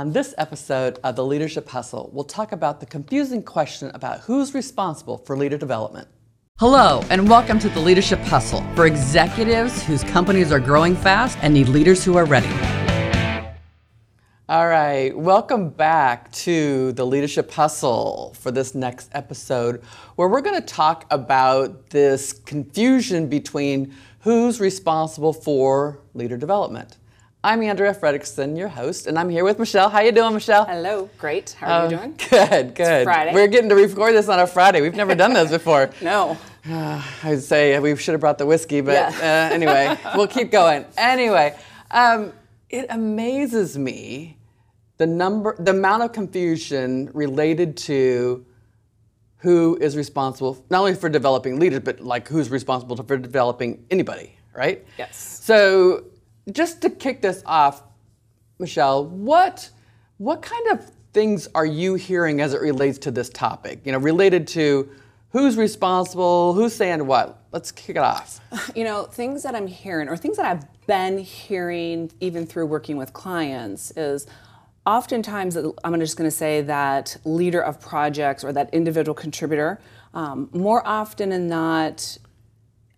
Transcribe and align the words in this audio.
On 0.00 0.12
this 0.12 0.34
episode 0.38 0.98
of 1.04 1.14
the 1.14 1.26
Leadership 1.26 1.68
Hustle, 1.68 2.08
we'll 2.14 2.24
talk 2.24 2.52
about 2.52 2.80
the 2.80 2.86
confusing 2.86 3.42
question 3.42 3.90
about 3.92 4.20
who's 4.20 4.54
responsible 4.54 5.18
for 5.18 5.36
leader 5.36 5.58
development. 5.58 6.08
Hello, 6.58 7.04
and 7.10 7.28
welcome 7.28 7.58
to 7.58 7.68
the 7.68 7.80
Leadership 7.80 8.18
Hustle 8.20 8.64
for 8.74 8.86
executives 8.86 9.82
whose 9.82 10.02
companies 10.02 10.52
are 10.52 10.58
growing 10.58 10.96
fast 10.96 11.36
and 11.42 11.52
need 11.52 11.68
leaders 11.68 12.02
who 12.02 12.16
are 12.16 12.24
ready. 12.24 12.48
All 14.48 14.68
right, 14.68 15.14
welcome 15.14 15.68
back 15.68 16.32
to 16.32 16.92
the 16.92 17.04
Leadership 17.04 17.50
Hustle 17.50 18.34
for 18.38 18.50
this 18.50 18.74
next 18.74 19.10
episode, 19.12 19.82
where 20.16 20.28
we're 20.28 20.40
going 20.40 20.58
to 20.58 20.66
talk 20.66 21.04
about 21.10 21.90
this 21.90 22.32
confusion 22.32 23.28
between 23.28 23.94
who's 24.20 24.60
responsible 24.60 25.34
for 25.34 26.00
leader 26.14 26.38
development. 26.38 26.96
I'm 27.42 27.62
Andrea 27.62 27.94
Fredrickson, 27.94 28.54
your 28.54 28.68
host, 28.68 29.06
and 29.06 29.18
I'm 29.18 29.30
here 29.30 29.44
with 29.44 29.58
Michelle. 29.58 29.88
How 29.88 30.00
you 30.02 30.12
doing, 30.12 30.34
Michelle? 30.34 30.66
Hello. 30.66 31.08
Great. 31.16 31.56
How 31.58 31.68
are 31.68 31.86
uh, 31.86 31.88
you 31.88 31.96
doing? 31.96 32.14
Good, 32.28 32.74
good. 32.74 32.86
It's 32.86 33.04
Friday. 33.04 33.32
We're 33.32 33.46
getting 33.46 33.70
to 33.70 33.76
record 33.76 34.14
this 34.14 34.28
on 34.28 34.40
a 34.40 34.46
Friday. 34.46 34.82
We've 34.82 34.94
never 34.94 35.14
done 35.14 35.32
this 35.32 35.50
before. 35.50 35.88
no. 36.02 36.36
Uh, 36.68 37.02
I'd 37.22 37.40
say 37.40 37.78
we 37.78 37.96
should 37.96 38.12
have 38.12 38.20
brought 38.20 38.36
the 38.36 38.44
whiskey, 38.44 38.82
but 38.82 38.92
yeah. 38.92 39.48
uh, 39.50 39.54
anyway, 39.54 39.96
we'll 40.14 40.26
keep 40.26 40.50
going. 40.50 40.84
Anyway, 40.98 41.56
um, 41.92 42.34
it 42.68 42.84
amazes 42.90 43.78
me 43.78 44.36
the 44.98 45.06
number, 45.06 45.56
the 45.58 45.70
amount 45.70 46.02
of 46.02 46.12
confusion 46.12 47.10
related 47.14 47.74
to 47.78 48.44
who 49.38 49.78
is 49.80 49.96
responsible 49.96 50.62
not 50.68 50.80
only 50.80 50.94
for 50.94 51.08
developing 51.08 51.58
leaders, 51.58 51.80
but 51.80 52.00
like 52.00 52.28
who's 52.28 52.50
responsible 52.50 52.96
for 52.96 53.16
developing 53.16 53.82
anybody, 53.90 54.36
right? 54.54 54.84
Yes. 54.98 55.40
So 55.42 56.04
just 56.50 56.82
to 56.82 56.90
kick 56.90 57.22
this 57.22 57.42
off, 57.46 57.82
Michelle, 58.58 59.06
what 59.06 59.70
what 60.18 60.42
kind 60.42 60.66
of 60.72 60.90
things 61.12 61.48
are 61.54 61.64
you 61.64 61.94
hearing 61.94 62.40
as 62.40 62.52
it 62.52 62.60
relates 62.60 62.98
to 62.98 63.10
this 63.10 63.30
topic? 63.30 63.80
You 63.84 63.92
know, 63.92 63.98
related 63.98 64.46
to 64.48 64.90
who's 65.30 65.56
responsible, 65.56 66.52
who's 66.52 66.74
saying 66.74 67.06
what? 67.06 67.42
Let's 67.52 67.72
kick 67.72 67.96
it 67.96 68.02
off. 68.02 68.40
You 68.76 68.84
know, 68.84 69.04
things 69.04 69.42
that 69.42 69.54
I'm 69.54 69.66
hearing 69.66 70.08
or 70.08 70.16
things 70.16 70.36
that 70.36 70.46
I've 70.46 70.86
been 70.86 71.18
hearing 71.18 72.10
even 72.20 72.46
through 72.46 72.66
working 72.66 72.96
with 72.96 73.12
clients 73.12 73.90
is 73.92 74.26
oftentimes 74.86 75.56
I'm 75.56 75.98
just 76.00 76.16
going 76.16 76.28
to 76.28 76.36
say 76.36 76.62
that 76.62 77.16
leader 77.24 77.60
of 77.60 77.80
projects 77.80 78.44
or 78.44 78.52
that 78.52 78.72
individual 78.72 79.14
contributor, 79.14 79.80
um, 80.14 80.48
more 80.52 80.86
often 80.86 81.30
than 81.30 81.48
not, 81.48 82.18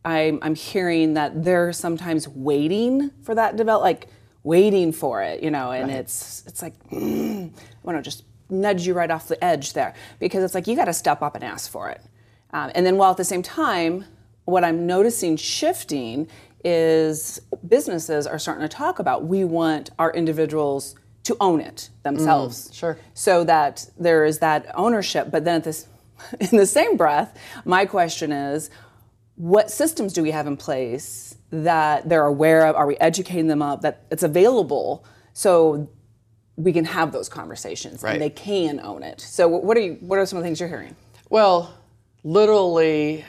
I'm, 0.05 0.39
I'm 0.43 0.55
hearing 0.55 1.15
that 1.15 1.45
they're 1.45 1.73
sometimes 1.73 2.29
waiting 2.29 3.11
for 3.23 3.35
that 3.35 3.57
develop, 3.57 3.83
like 3.83 4.09
waiting 4.43 4.93
for 4.93 5.23
it, 5.23 5.43
you 5.43 5.51
know, 5.51 5.71
and 5.71 5.89
right. 5.89 5.99
it's 5.99 6.43
it's 6.47 6.63
like 6.63 6.75
mm, 6.91 7.51
I 7.57 7.61
want 7.83 7.99
to 7.99 8.03
just 8.03 8.25
nudge 8.51 8.87
you 8.87 8.95
right 8.95 9.11
off 9.11 9.29
the 9.29 9.43
edge 9.43 9.73
there. 9.73 9.95
Because 10.19 10.43
it's 10.43 10.55
like 10.55 10.67
you 10.67 10.75
got 10.75 10.87
to 10.87 10.93
step 10.93 11.23
up 11.23 11.35
and 11.35 11.45
ask 11.45 11.71
for 11.71 11.89
it, 11.91 12.01
um, 12.53 12.71
and 12.75 12.85
then 12.85 12.97
while 12.97 13.13
at 13.13 13.17
the 13.17 13.25
same 13.25 13.43
time, 13.43 14.05
what 14.45 14.65
I'm 14.65 14.87
noticing 14.87 15.37
shifting 15.37 16.29
is 16.65 17.41
businesses 17.67 18.27
are 18.27 18.39
starting 18.39 18.63
to 18.63 18.69
talk 18.69 18.99
about 18.99 19.25
we 19.25 19.45
want 19.45 19.91
our 19.99 20.13
individuals 20.13 20.95
to 21.25 21.37
own 21.41 21.61
it 21.61 21.91
themselves, 22.03 22.69
mm, 22.69 22.75
sure, 22.75 22.99
so 23.15 23.45
that 23.45 23.89
there 23.99 24.25
is 24.25 24.41
that 24.41 24.67
ownership, 24.75 25.31
but 25.31 25.45
then 25.45 25.57
at 25.57 25.65
this 25.65 25.87
in 26.41 26.57
the 26.57 26.67
same 26.67 26.97
breath, 26.97 27.39
my 27.65 27.87
question 27.87 28.33
is 28.33 28.71
what 29.37 29.71
systems 29.71 30.13
do 30.13 30.23
we 30.23 30.31
have 30.31 30.47
in 30.47 30.57
place 30.57 31.37
that 31.51 32.09
they're 32.09 32.27
aware 32.27 32.67
of? 32.67 32.77
Are 32.77 32.87
we 32.87 32.97
educating 32.99 33.47
them 33.47 33.63
up 33.63 33.83
that 33.83 34.05
it's 34.11 34.23
available 34.23 35.05
so 35.33 35.89
we 36.57 36.73
can 36.73 36.85
have 36.85 37.13
those 37.13 37.29
conversations 37.29 38.03
right. 38.03 38.13
and 38.13 38.23
they 38.23 38.31
can 38.31 38.81
own 38.81 39.03
it? 39.03 39.21
So 39.21 39.49
what 39.49 39.77
are 39.77 39.81
you? 39.81 39.95
What 40.01 40.19
are 40.19 40.27
some 40.27 40.39
of 40.39 40.43
the 40.43 40.47
things 40.47 40.61
you're 40.61 40.69
hearing? 40.69 40.95
Well, 41.31 41.75
literally, 42.25 43.25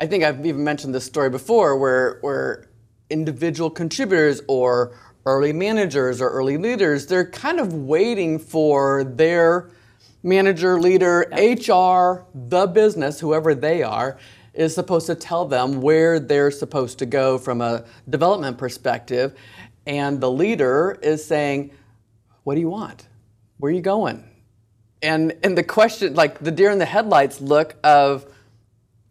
I 0.00 0.06
think 0.06 0.24
I've 0.24 0.44
even 0.46 0.62
mentioned 0.62 0.94
this 0.94 1.04
story 1.04 1.30
before, 1.30 1.76
where 1.76 2.18
where 2.20 2.68
individual 3.10 3.70
contributors 3.70 4.40
or 4.48 4.96
early 5.26 5.52
managers 5.52 6.20
or 6.20 6.30
early 6.30 6.56
leaders, 6.56 7.06
they're 7.06 7.30
kind 7.30 7.60
of 7.60 7.74
waiting 7.74 8.38
for 8.38 9.04
their 9.04 9.70
manager, 10.22 10.80
leader, 10.80 11.26
yep. 11.30 11.58
HR, 11.68 12.24
the 12.34 12.66
business, 12.66 13.20
whoever 13.20 13.54
they 13.54 13.82
are, 13.82 14.18
is 14.58 14.74
supposed 14.74 15.06
to 15.06 15.14
tell 15.14 15.44
them 15.46 15.80
where 15.80 16.18
they're 16.18 16.50
supposed 16.50 16.98
to 16.98 17.06
go 17.06 17.38
from 17.38 17.60
a 17.60 17.84
development 18.10 18.58
perspective. 18.58 19.34
And 19.86 20.20
the 20.20 20.30
leader 20.30 20.98
is 21.00 21.24
saying, 21.24 21.70
What 22.42 22.56
do 22.56 22.60
you 22.60 22.68
want? 22.68 23.06
Where 23.58 23.70
are 23.70 23.74
you 23.74 23.80
going? 23.80 24.28
And, 25.00 25.36
and 25.44 25.56
the 25.56 25.62
question, 25.62 26.14
like 26.14 26.40
the 26.40 26.50
deer 26.50 26.70
in 26.70 26.78
the 26.78 26.84
headlights 26.84 27.40
look 27.40 27.76
of, 27.84 28.26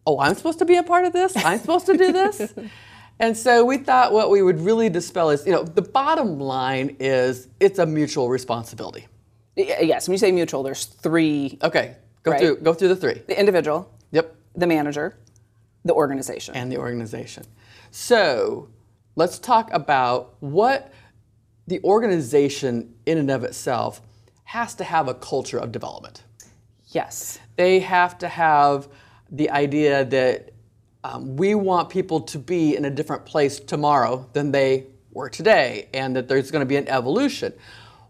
Oh, 0.05 0.19
I'm 0.19 0.35
supposed 0.35 0.59
to 0.59 0.65
be 0.65 0.75
a 0.75 0.83
part 0.83 1.05
of 1.05 1.13
this? 1.13 1.33
I'm 1.37 1.59
supposed 1.59 1.85
to 1.85 1.97
do 1.97 2.11
this? 2.11 2.53
and 3.19 3.35
so 3.35 3.63
we 3.63 3.77
thought 3.77 4.11
what 4.11 4.29
we 4.29 4.41
would 4.41 4.59
really 4.59 4.89
dispel 4.89 5.29
is, 5.29 5.45
you 5.45 5.53
know, 5.53 5.63
the 5.63 5.81
bottom 5.81 6.41
line 6.41 6.97
is 6.99 7.47
it's 7.61 7.79
a 7.79 7.85
mutual 7.85 8.27
responsibility. 8.27 9.07
Yes, 9.55 10.07
when 10.07 10.13
you 10.13 10.19
say 10.19 10.31
mutual, 10.31 10.61
there's 10.61 10.85
three. 10.85 11.57
Okay, 11.63 11.95
go 12.23 12.31
right? 12.31 12.39
through 12.39 12.57
go 12.57 12.73
through 12.73 12.89
the 12.89 12.95
three. 12.95 13.23
The 13.25 13.39
individual. 13.39 13.91
Yep. 14.11 14.35
The 14.55 14.67
manager 14.67 15.15
the 15.87 15.93
organization. 15.93 16.55
And 16.55 16.71
the 16.71 16.77
organization. 16.77 17.45
So 17.91 18.69
let's 19.15 19.39
talk 19.39 19.73
about 19.73 20.35
what 20.39 20.93
the 21.67 21.81
organization, 21.83 22.93
in 23.05 23.17
and 23.17 23.29
of 23.29 23.43
itself, 23.43 24.01
has 24.45 24.73
to 24.75 24.83
have 24.83 25.07
a 25.07 25.13
culture 25.13 25.57
of 25.57 25.71
development. 25.71 26.23
Yes. 26.87 27.39
They 27.57 27.79
have 27.79 28.17
to 28.19 28.27
have 28.27 28.87
the 29.29 29.49
idea 29.49 30.05
that 30.05 30.53
um, 31.03 31.35
we 31.35 31.55
want 31.55 31.89
people 31.89 32.21
to 32.21 32.39
be 32.39 32.75
in 32.75 32.85
a 32.85 32.89
different 32.89 33.25
place 33.25 33.59
tomorrow 33.59 34.27
than 34.33 34.51
they 34.51 34.87
were 35.11 35.29
today, 35.29 35.89
and 35.93 36.15
that 36.15 36.27
there's 36.27 36.51
going 36.51 36.61
to 36.61 36.65
be 36.65 36.77
an 36.77 36.87
evolution. 36.87 37.53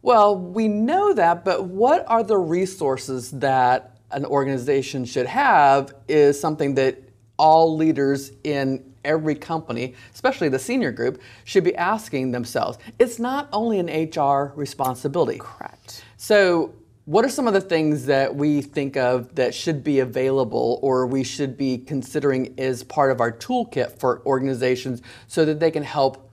Well, 0.01 0.37
we 0.37 0.67
know 0.67 1.13
that, 1.13 1.43
but 1.43 1.65
what 1.65 2.05
are 2.07 2.23
the 2.23 2.37
resources 2.37 3.31
that 3.31 3.97
an 4.11 4.25
organization 4.25 5.05
should 5.05 5.25
have 5.25 5.93
is 6.07 6.39
something 6.39 6.75
that 6.75 7.01
all 7.37 7.75
leaders 7.75 8.31
in 8.43 8.93
every 9.05 9.35
company, 9.35 9.95
especially 10.13 10.49
the 10.49 10.59
senior 10.59 10.91
group, 10.91 11.21
should 11.45 11.63
be 11.63 11.75
asking 11.75 12.31
themselves. 12.31 12.77
It's 12.99 13.19
not 13.19 13.47
only 13.53 13.79
an 13.79 13.87
HR 13.87 14.53
responsibility. 14.55 15.39
Correct. 15.39 16.03
So, 16.17 16.73
what 17.05 17.23
are 17.23 17.29
some 17.29 17.47
of 17.47 17.53
the 17.53 17.61
things 17.61 18.05
that 18.07 18.35
we 18.35 18.61
think 18.61 18.97
of 18.97 19.33
that 19.35 19.55
should 19.55 19.81
be 19.81 19.99
available 19.99 20.77
or 20.81 21.07
we 21.07 21.23
should 21.23 21.57
be 21.57 21.77
considering 21.77 22.53
as 22.59 22.83
part 22.83 23.11
of 23.11 23.21
our 23.21 23.31
toolkit 23.31 23.97
for 23.97 24.21
organizations 24.25 25.01
so 25.27 25.45
that 25.45 25.57
they 25.61 25.71
can 25.71 25.83
help 25.83 26.29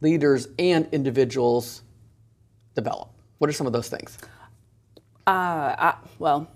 leaders 0.00 0.48
and 0.58 0.88
individuals 0.92 1.82
develop? 2.74 3.10
What 3.36 3.50
are 3.50 3.52
some 3.52 3.66
of 3.66 3.74
those 3.74 3.90
things? 3.90 4.16
Uh, 5.26 5.74
I, 5.76 5.94
well, 6.18 6.48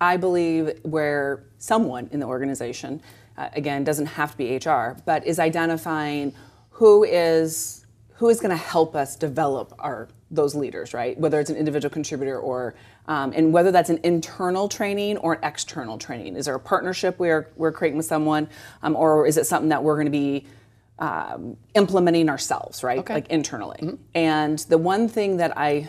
I 0.00 0.16
believe 0.16 0.78
where 0.82 1.44
someone 1.58 2.08
in 2.12 2.20
the 2.20 2.26
organization, 2.26 3.02
uh, 3.36 3.48
again, 3.52 3.84
doesn't 3.84 4.06
have 4.06 4.32
to 4.32 4.36
be 4.36 4.56
HR, 4.56 4.96
but 5.04 5.26
is 5.26 5.38
identifying 5.38 6.34
who 6.70 7.04
is 7.04 7.84
who 8.14 8.28
is 8.28 8.40
going 8.40 8.50
to 8.50 8.56
help 8.56 8.96
us 8.96 9.14
develop 9.14 9.72
our 9.78 10.08
those 10.30 10.54
leaders, 10.54 10.92
right? 10.92 11.18
Whether 11.18 11.40
it's 11.40 11.50
an 11.50 11.56
individual 11.56 11.90
contributor 11.90 12.38
or 12.38 12.74
um, 13.06 13.32
and 13.34 13.52
whether 13.52 13.72
that's 13.72 13.90
an 13.90 14.00
internal 14.02 14.68
training 14.68 15.16
or 15.18 15.34
an 15.34 15.40
external 15.42 15.98
training. 15.98 16.36
Is 16.36 16.44
there 16.44 16.54
a 16.54 16.60
partnership 16.60 17.18
we're 17.18 17.50
we're 17.56 17.72
creating 17.72 17.96
with 17.96 18.06
someone, 18.06 18.48
um, 18.82 18.94
or 18.96 19.26
is 19.26 19.36
it 19.36 19.46
something 19.46 19.70
that 19.70 19.82
we're 19.82 19.94
going 19.94 20.06
to 20.06 20.10
be 20.10 20.46
um, 20.98 21.56
implementing 21.74 22.28
ourselves, 22.28 22.82
right? 22.82 22.98
Okay. 22.98 23.14
Like 23.14 23.28
internally. 23.28 23.78
Mm-hmm. 23.80 23.96
And 24.14 24.58
the 24.60 24.78
one 24.78 25.08
thing 25.08 25.38
that 25.38 25.56
I 25.56 25.88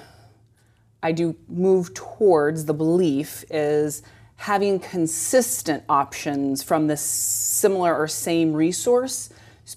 I 1.02 1.12
do 1.12 1.36
move 1.48 1.94
towards 1.94 2.66
the 2.66 2.74
belief 2.74 3.46
is 3.50 4.04
having 4.36 4.80
consistent 4.80 5.84
options 5.90 6.64
from 6.64 6.88
the 6.88 6.98
similar 6.98 7.96
or 7.96 8.08
same 8.08 8.54
resource 8.54 9.30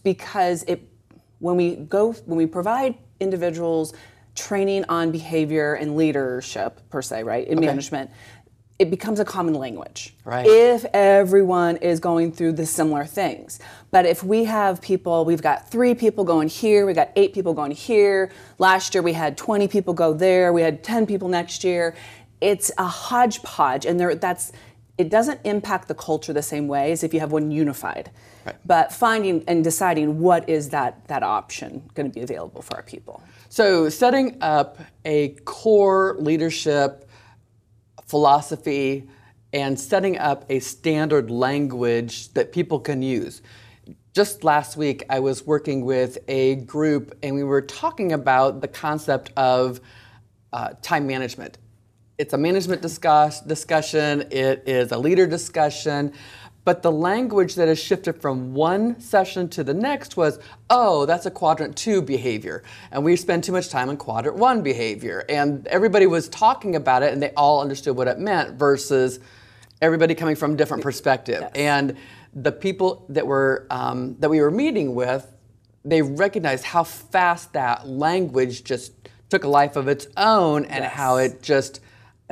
because 0.04 0.62
it 0.64 0.88
when 1.40 1.56
we 1.56 1.76
go 1.76 2.12
when 2.26 2.38
we 2.38 2.46
provide 2.46 2.94
individuals 3.20 3.92
training 4.34 4.84
on 4.88 5.10
behavior 5.10 5.74
and 5.74 5.96
leadership 5.96 6.80
per 6.90 7.02
se 7.02 7.22
right 7.24 7.46
in 7.48 7.58
okay. 7.58 7.66
management 7.66 8.10
it 8.82 8.90
becomes 8.90 9.20
a 9.20 9.24
common 9.24 9.54
language 9.54 10.12
right. 10.24 10.44
if 10.44 10.84
everyone 10.92 11.76
is 11.76 12.00
going 12.00 12.32
through 12.32 12.50
the 12.50 12.66
similar 12.66 13.04
things. 13.04 13.60
But 13.92 14.06
if 14.06 14.24
we 14.24 14.42
have 14.42 14.82
people, 14.82 15.24
we've 15.24 15.40
got 15.40 15.70
three 15.70 15.94
people 15.94 16.24
going 16.24 16.48
here, 16.48 16.84
we 16.84 16.92
got 16.92 17.12
eight 17.14 17.32
people 17.32 17.54
going 17.54 17.70
here. 17.70 18.32
Last 18.58 18.92
year 18.92 19.00
we 19.00 19.12
had 19.12 19.38
20 19.38 19.68
people 19.68 19.94
go 19.94 20.12
there, 20.12 20.52
we 20.52 20.62
had 20.62 20.82
10 20.82 21.06
people 21.06 21.28
next 21.28 21.62
year. 21.62 21.94
It's 22.40 22.72
a 22.76 22.88
hodgepodge, 22.88 23.86
and 23.86 24.00
there 24.00 24.16
that's 24.16 24.50
it 24.98 25.08
doesn't 25.08 25.38
impact 25.44 25.86
the 25.86 25.94
culture 25.94 26.32
the 26.32 26.42
same 26.42 26.66
way 26.66 26.90
as 26.90 27.04
if 27.04 27.14
you 27.14 27.20
have 27.20 27.30
one 27.30 27.52
unified. 27.52 28.10
Right. 28.44 28.56
But 28.66 28.92
finding 28.92 29.44
and 29.46 29.62
deciding 29.62 30.18
what 30.18 30.48
is 30.48 30.70
that 30.70 31.06
that 31.06 31.22
option 31.22 31.88
going 31.94 32.10
to 32.10 32.12
be 32.12 32.22
available 32.22 32.62
for 32.62 32.74
our 32.74 32.82
people. 32.82 33.22
So, 33.48 33.88
setting 33.88 34.38
up 34.40 34.80
a 35.04 35.28
core 35.44 36.16
leadership 36.18 37.08
philosophy 38.12 39.08
and 39.54 39.80
setting 39.80 40.18
up 40.18 40.44
a 40.50 40.58
standard 40.58 41.30
language 41.30 42.28
that 42.34 42.52
people 42.52 42.78
can 42.78 43.00
use. 43.00 43.40
Just 44.12 44.44
last 44.44 44.76
week, 44.76 45.02
I 45.08 45.20
was 45.20 45.46
working 45.46 45.86
with 45.86 46.18
a 46.28 46.56
group 46.56 47.16
and 47.22 47.34
we 47.34 47.42
were 47.42 47.62
talking 47.62 48.12
about 48.12 48.60
the 48.60 48.68
concept 48.68 49.32
of 49.34 49.80
uh, 50.52 50.74
time 50.82 51.06
management. 51.06 51.56
It's 52.18 52.34
a 52.34 52.36
management 52.36 52.82
discuss, 52.82 53.40
discussion, 53.40 54.26
it 54.30 54.64
is 54.66 54.92
a 54.92 54.98
leader 54.98 55.26
discussion, 55.26 56.12
but 56.64 56.82
the 56.82 56.92
language 56.92 57.56
that 57.56 57.66
has 57.66 57.78
shifted 57.78 58.20
from 58.20 58.54
one 58.54 59.00
session 59.00 59.48
to 59.50 59.64
the 59.64 59.74
next 59.74 60.16
was, 60.16 60.38
oh, 60.70 61.06
that's 61.06 61.26
a 61.26 61.30
quadrant 61.30 61.76
two 61.76 62.00
behavior. 62.00 62.62
And 62.92 63.04
we 63.04 63.16
spend 63.16 63.42
too 63.42 63.52
much 63.52 63.68
time 63.68 63.90
in 63.90 63.96
quadrant 63.96 64.36
one 64.38 64.62
behavior. 64.62 65.24
And 65.28 65.66
everybody 65.66 66.06
was 66.06 66.28
talking 66.28 66.76
about 66.76 67.02
it 67.02 67.12
and 67.12 67.20
they 67.20 67.30
all 67.30 67.60
understood 67.60 67.96
what 67.96 68.06
it 68.06 68.18
meant 68.18 68.58
versus 68.58 69.18
everybody 69.80 70.14
coming 70.14 70.36
from 70.36 70.52
a 70.52 70.56
different 70.56 70.84
perspective. 70.84 71.40
Yes. 71.40 71.52
And 71.56 71.96
the 72.32 72.52
people 72.52 73.04
that 73.08 73.26
were 73.26 73.66
um, 73.70 74.16
that 74.20 74.30
we 74.30 74.40
were 74.40 74.50
meeting 74.50 74.94
with, 74.94 75.26
they 75.84 76.00
recognized 76.00 76.64
how 76.64 76.84
fast 76.84 77.52
that 77.54 77.88
language 77.88 78.62
just 78.62 78.92
took 79.28 79.42
a 79.42 79.48
life 79.48 79.74
of 79.76 79.88
its 79.88 80.06
own 80.16 80.64
and 80.66 80.84
yes. 80.84 80.92
how 80.92 81.16
it 81.16 81.42
just 81.42 81.80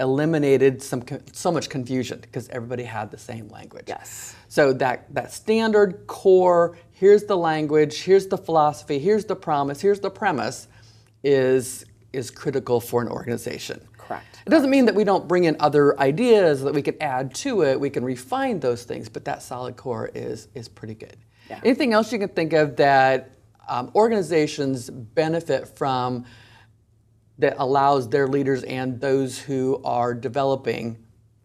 eliminated 0.00 0.82
some 0.82 1.04
so 1.32 1.52
much 1.52 1.68
confusion 1.68 2.18
because 2.20 2.48
everybody 2.48 2.82
had 2.82 3.10
the 3.10 3.18
same 3.18 3.48
language. 3.48 3.84
Yes. 3.86 4.34
So 4.48 4.72
that 4.74 5.12
that 5.14 5.32
standard 5.32 6.06
core, 6.06 6.76
here's 6.90 7.24
the 7.24 7.36
language, 7.36 8.00
here's 8.00 8.26
the 8.26 8.38
philosophy, 8.38 8.98
here's 8.98 9.26
the 9.26 9.36
promise, 9.36 9.80
here's 9.80 10.00
the 10.00 10.10
premise 10.10 10.68
is 11.22 11.84
is 12.12 12.30
critical 12.30 12.80
for 12.80 13.02
an 13.02 13.08
organization. 13.08 13.80
Correct. 13.96 14.40
It 14.44 14.50
doesn't 14.50 14.70
mean 14.70 14.86
that 14.86 14.94
we 14.94 15.04
don't 15.04 15.28
bring 15.28 15.44
in 15.44 15.56
other 15.60 15.98
ideas 16.00 16.62
that 16.62 16.74
we 16.74 16.82
can 16.82 17.00
add 17.00 17.34
to 17.36 17.62
it. 17.62 17.78
We 17.78 17.90
can 17.90 18.04
refine 18.04 18.58
those 18.58 18.82
things, 18.84 19.08
but 19.08 19.24
that 19.26 19.42
solid 19.42 19.76
core 19.76 20.10
is 20.14 20.48
is 20.54 20.68
pretty 20.68 20.94
good. 20.94 21.16
Yeah. 21.48 21.60
Anything 21.64 21.92
else 21.92 22.12
you 22.12 22.18
can 22.18 22.30
think 22.30 22.52
of 22.52 22.76
that 22.76 23.32
um, 23.68 23.90
organizations 23.94 24.90
benefit 24.90 25.68
from 25.68 26.24
that 27.40 27.54
allows 27.58 28.08
their 28.08 28.26
leaders 28.26 28.62
and 28.64 29.00
those 29.00 29.38
who 29.38 29.80
are 29.84 30.14
developing 30.14 30.98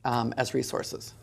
um, 0.04 0.34
as 0.38 0.54
resources? 0.54 1.14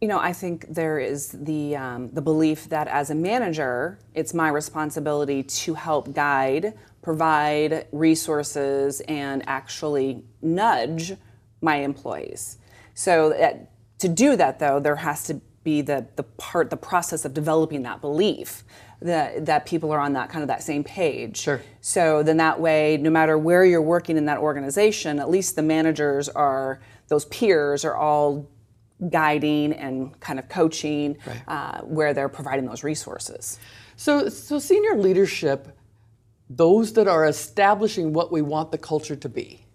You 0.00 0.08
know, 0.08 0.18
I 0.18 0.32
think 0.32 0.66
there 0.68 0.98
is 0.98 1.28
the 1.28 1.74
um, 1.76 2.10
the 2.10 2.20
belief 2.20 2.68
that 2.68 2.86
as 2.86 3.10
a 3.10 3.14
manager, 3.14 3.98
it's 4.14 4.34
my 4.34 4.50
responsibility 4.50 5.42
to 5.42 5.72
help 5.72 6.12
guide, 6.12 6.74
provide 7.00 7.86
resources, 7.92 9.00
and 9.08 9.42
actually 9.48 10.22
nudge 10.42 11.14
my 11.62 11.76
employees. 11.76 12.58
So 12.92 13.30
that, 13.30 13.70
to 14.00 14.08
do 14.08 14.36
that, 14.36 14.58
though, 14.58 14.80
there 14.80 14.96
has 14.96 15.24
to 15.24 15.40
be 15.64 15.80
the 15.80 16.06
the 16.16 16.24
part, 16.24 16.68
the 16.68 16.76
process 16.76 17.24
of 17.24 17.32
developing 17.32 17.82
that 17.84 18.02
belief 18.02 18.64
that 19.02 19.46
that 19.46 19.66
people 19.66 19.92
are 19.92 20.00
on 20.00 20.14
that 20.14 20.28
kind 20.30 20.42
of 20.42 20.48
that 20.48 20.62
same 20.62 20.82
page. 20.84 21.38
Sure. 21.38 21.60
So 21.80 22.22
then 22.22 22.38
that 22.38 22.60
way, 22.60 22.96
no 22.96 23.10
matter 23.10 23.36
where 23.36 23.64
you're 23.64 23.82
working 23.82 24.16
in 24.16 24.26
that 24.26 24.38
organization, 24.38 25.18
at 25.18 25.30
least 25.30 25.56
the 25.56 25.62
managers 25.62 26.28
are 26.28 26.80
those 27.08 27.24
peers 27.26 27.84
are 27.84 27.96
all 27.96 28.48
guiding 29.10 29.72
and 29.72 30.18
kind 30.20 30.38
of 30.38 30.48
coaching 30.48 31.18
right. 31.26 31.42
uh, 31.48 31.80
where 31.82 32.14
they're 32.14 32.28
providing 32.28 32.66
those 32.66 32.82
resources. 32.82 33.58
So, 33.96 34.28
so 34.28 34.58
senior 34.58 34.96
leadership, 34.96 35.76
those 36.48 36.92
that 36.94 37.08
are 37.08 37.26
establishing 37.26 38.12
what 38.12 38.32
we 38.32 38.42
want 38.42 38.72
the 38.72 38.78
culture 38.78 39.16
to 39.16 39.28
be, 39.28 39.66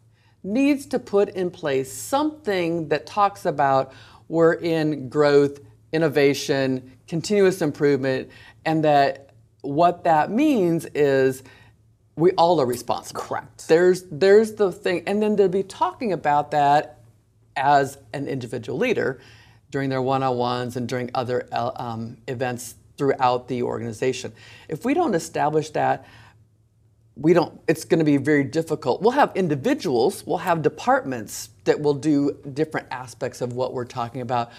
needs 0.43 0.85
to 0.87 0.99
put 0.99 1.29
in 1.29 1.51
place 1.51 1.91
something 1.91 2.87
that 2.89 3.05
talks 3.05 3.45
about 3.45 3.93
we're 4.27 4.53
in 4.53 5.09
growth, 5.09 5.59
innovation, 5.91 6.97
continuous 7.11 7.61
improvement, 7.61 8.29
and 8.63 8.85
that 8.85 9.31
what 9.63 10.05
that 10.05 10.31
means 10.31 10.85
is 10.95 11.43
we 12.15 12.31
all 12.37 12.61
are 12.61 12.65
responsible. 12.65 13.19
Correct. 13.19 13.67
There's 13.67 14.03
there's 14.09 14.53
the 14.53 14.71
thing, 14.71 15.03
and 15.07 15.21
then 15.21 15.35
they'll 15.35 15.49
be 15.49 15.63
talking 15.63 16.13
about 16.13 16.51
that 16.51 16.99
as 17.57 17.97
an 18.13 18.29
individual 18.29 18.79
leader 18.79 19.19
during 19.71 19.89
their 19.89 20.01
one-on-ones 20.01 20.77
and 20.77 20.87
during 20.87 21.11
other 21.13 21.49
uh, 21.51 21.71
um, 21.75 22.15
events 22.29 22.75
throughout 22.97 23.49
the 23.49 23.61
organization. 23.61 24.31
If 24.69 24.85
we 24.85 24.93
don't 24.93 25.13
establish 25.13 25.69
that, 25.71 26.07
we 27.17 27.33
don't. 27.33 27.59
It's 27.67 27.83
going 27.83 27.99
to 27.99 28.05
be 28.05 28.15
very 28.15 28.45
difficult. 28.45 29.01
We'll 29.01 29.19
have 29.23 29.33
individuals, 29.35 30.25
we'll 30.25 30.45
have 30.49 30.61
departments 30.61 31.49
that 31.65 31.77
will 31.81 31.93
do 31.93 32.37
different 32.53 32.87
aspects 32.89 33.41
of 33.41 33.51
what 33.51 33.73
we're 33.73 33.91
talking 33.99 34.21
about, 34.21 34.51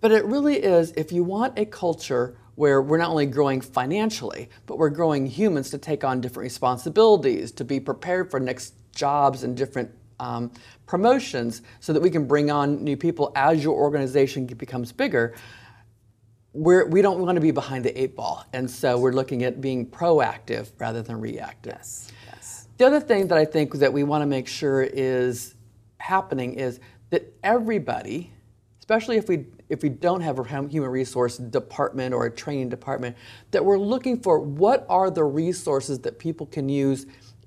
but 0.00 0.12
it 0.12 0.24
really 0.24 0.56
is 0.56 0.92
if 0.96 1.12
you 1.12 1.24
want 1.24 1.58
a 1.58 1.64
culture 1.64 2.36
where 2.54 2.82
we're 2.82 2.98
not 2.98 3.10
only 3.10 3.26
growing 3.26 3.60
financially, 3.60 4.48
but 4.66 4.78
we're 4.78 4.90
growing 4.90 5.26
humans 5.26 5.70
to 5.70 5.78
take 5.78 6.02
on 6.02 6.20
different 6.20 6.42
responsibilities, 6.42 7.52
to 7.52 7.64
be 7.64 7.78
prepared 7.78 8.30
for 8.30 8.40
next 8.40 8.74
jobs 8.92 9.44
and 9.44 9.56
different 9.56 9.88
um, 10.18 10.50
promotions 10.84 11.62
so 11.78 11.92
that 11.92 12.02
we 12.02 12.10
can 12.10 12.26
bring 12.26 12.50
on 12.50 12.82
new 12.82 12.96
people 12.96 13.30
as 13.36 13.62
your 13.62 13.74
organization 13.74 14.44
becomes 14.44 14.90
bigger. 14.90 15.36
We're, 16.52 16.86
we 16.86 17.00
don't 17.00 17.20
want 17.20 17.36
to 17.36 17.40
be 17.40 17.52
behind 17.52 17.84
the 17.84 18.00
eight 18.00 18.16
ball. 18.16 18.44
And 18.52 18.68
so 18.68 18.98
we're 18.98 19.12
looking 19.12 19.44
at 19.44 19.60
being 19.60 19.86
proactive 19.86 20.68
rather 20.78 21.00
than 21.00 21.20
reactive. 21.20 21.74
Yes, 21.74 22.10
yes. 22.26 22.68
The 22.78 22.86
other 22.86 23.00
thing 23.00 23.28
that 23.28 23.38
I 23.38 23.44
think 23.44 23.74
that 23.74 23.92
we 23.92 24.02
want 24.02 24.22
to 24.22 24.26
make 24.26 24.48
sure 24.48 24.82
is 24.82 25.54
happening 25.98 26.54
is 26.54 26.80
that 27.10 27.32
everybody, 27.44 28.32
especially 28.80 29.16
if 29.16 29.28
we 29.28 29.46
if 29.68 29.82
we 29.82 29.88
don't 29.88 30.20
have 30.20 30.38
a 30.38 30.44
human 30.44 30.90
resource 30.90 31.36
department 31.36 32.14
or 32.14 32.26
a 32.26 32.30
training 32.30 32.68
department, 32.68 33.16
that 33.50 33.64
we're 33.64 33.78
looking 33.78 34.20
for 34.20 34.38
what 34.38 34.86
are 34.88 35.10
the 35.10 35.24
resources 35.24 36.00
that 36.00 36.18
people 36.18 36.46
can 36.46 36.68
use 36.68 37.06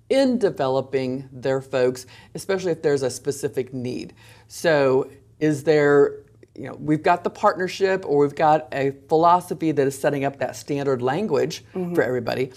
in 0.10 0.38
developing 0.38 1.30
their 1.32 1.62
folks, 1.62 2.06
especially 2.36 2.72
if 2.72 2.82
there's 2.82 3.02
a 3.02 3.10
specific 3.10 3.74
need. 3.74 4.14
So, 4.48 5.10
is 5.40 5.64
there, 5.64 6.20
you 6.54 6.68
know, 6.68 6.76
we've 6.80 7.02
got 7.02 7.24
the 7.24 7.30
partnership 7.30 8.06
or 8.06 8.20
we've 8.20 8.36
got 8.36 8.68
a 8.74 8.92
philosophy 9.08 9.72
that 9.72 9.88
is 9.88 9.98
setting 9.98 10.26
up 10.26 10.38
that 10.40 10.56
standard 10.56 11.02
language 11.02 11.64
mm-hmm. 11.74 11.96
for 11.96 12.04
everybody. 12.04 12.52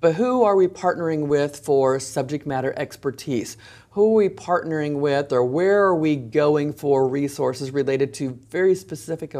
But 0.00 0.14
who 0.14 0.42
are 0.42 0.56
we 0.56 0.66
partnering 0.66 1.26
with 1.26 1.56
for 1.56 1.98
subject 1.98 2.46
matter 2.46 2.74
expertise? 2.76 3.56
Who 3.96 4.10
are 4.10 4.14
we 4.16 4.28
partnering 4.28 5.00
with, 5.00 5.32
or 5.32 5.42
where 5.42 5.82
are 5.84 5.96
we 5.96 6.16
going 6.16 6.74
for 6.74 7.08
resources 7.08 7.70
related 7.70 8.12
to 8.16 8.38
very 8.50 8.74
specific, 8.74 9.34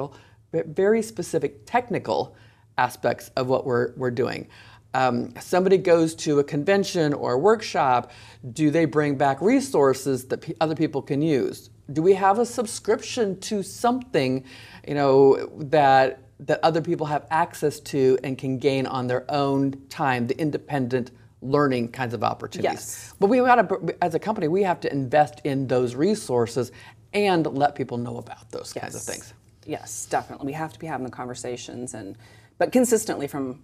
very 0.50 1.02
specific 1.02 1.66
technical 1.66 2.34
aspects 2.78 3.30
of 3.36 3.48
what 3.48 3.66
we're, 3.66 3.92
we're 3.96 4.10
doing? 4.10 4.48
Um, 4.94 5.34
somebody 5.38 5.76
goes 5.76 6.14
to 6.14 6.38
a 6.38 6.44
convention 6.44 7.12
or 7.12 7.34
a 7.34 7.38
workshop, 7.38 8.12
do 8.54 8.70
they 8.70 8.86
bring 8.86 9.18
back 9.18 9.42
resources 9.42 10.24
that 10.28 10.40
p- 10.40 10.54
other 10.58 10.74
people 10.74 11.02
can 11.02 11.20
use? 11.20 11.68
Do 11.92 12.00
we 12.00 12.14
have 12.14 12.38
a 12.38 12.46
subscription 12.46 13.38
to 13.40 13.62
something, 13.62 14.42
you 14.88 14.94
know, 14.94 15.50
that 15.64 16.22
that 16.40 16.60
other 16.62 16.80
people 16.80 17.06
have 17.06 17.26
access 17.30 17.78
to 17.80 18.18
and 18.24 18.38
can 18.38 18.58
gain 18.58 18.86
on 18.86 19.06
their 19.06 19.30
own 19.30 19.74
time, 19.90 20.26
the 20.26 20.38
independent 20.38 21.10
learning 21.42 21.88
kinds 21.88 22.14
of 22.14 22.24
opportunities. 22.24 22.72
Yes. 22.72 23.14
But 23.20 23.28
we 23.28 23.38
got 23.38 23.68
to, 23.68 23.96
as 24.02 24.14
a 24.14 24.18
company, 24.18 24.48
we 24.48 24.62
have 24.62 24.80
to 24.80 24.92
invest 24.92 25.40
in 25.44 25.66
those 25.66 25.94
resources 25.94 26.72
and 27.12 27.46
let 27.46 27.74
people 27.74 27.98
know 27.98 28.18
about 28.18 28.50
those 28.50 28.72
yes. 28.74 28.82
kinds 28.82 28.94
of 28.94 29.02
things. 29.02 29.34
Yes, 29.64 30.06
definitely. 30.06 30.46
We 30.46 30.52
have 30.52 30.72
to 30.72 30.78
be 30.78 30.86
having 30.86 31.04
the 31.04 31.12
conversations 31.12 31.94
and, 31.94 32.16
but 32.58 32.72
consistently 32.72 33.26
from 33.26 33.62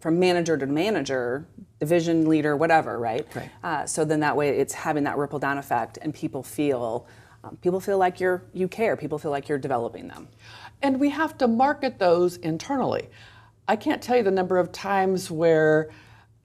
from 0.00 0.18
manager 0.18 0.58
to 0.58 0.66
manager, 0.66 1.46
division 1.78 2.28
leader, 2.28 2.56
whatever, 2.56 2.98
right? 2.98 3.24
Right. 3.32 3.50
Uh, 3.62 3.86
so 3.86 4.04
then 4.04 4.18
that 4.20 4.36
way 4.36 4.48
it's 4.48 4.74
having 4.74 5.04
that 5.04 5.16
ripple 5.16 5.38
down 5.38 5.56
effect, 5.56 6.00
and 6.02 6.12
people 6.12 6.42
feel 6.42 7.06
um, 7.44 7.56
people 7.62 7.78
feel 7.78 7.96
like 7.96 8.18
you're 8.18 8.42
you 8.52 8.66
care. 8.66 8.96
People 8.96 9.18
feel 9.18 9.30
like 9.30 9.48
you're 9.48 9.56
developing 9.56 10.08
them 10.08 10.26
and 10.82 11.00
we 11.00 11.10
have 11.10 11.36
to 11.38 11.48
market 11.48 11.98
those 11.98 12.36
internally. 12.38 13.08
I 13.66 13.76
can't 13.76 14.02
tell 14.02 14.16
you 14.16 14.22
the 14.22 14.30
number 14.30 14.58
of 14.58 14.72
times 14.72 15.30
where 15.30 15.90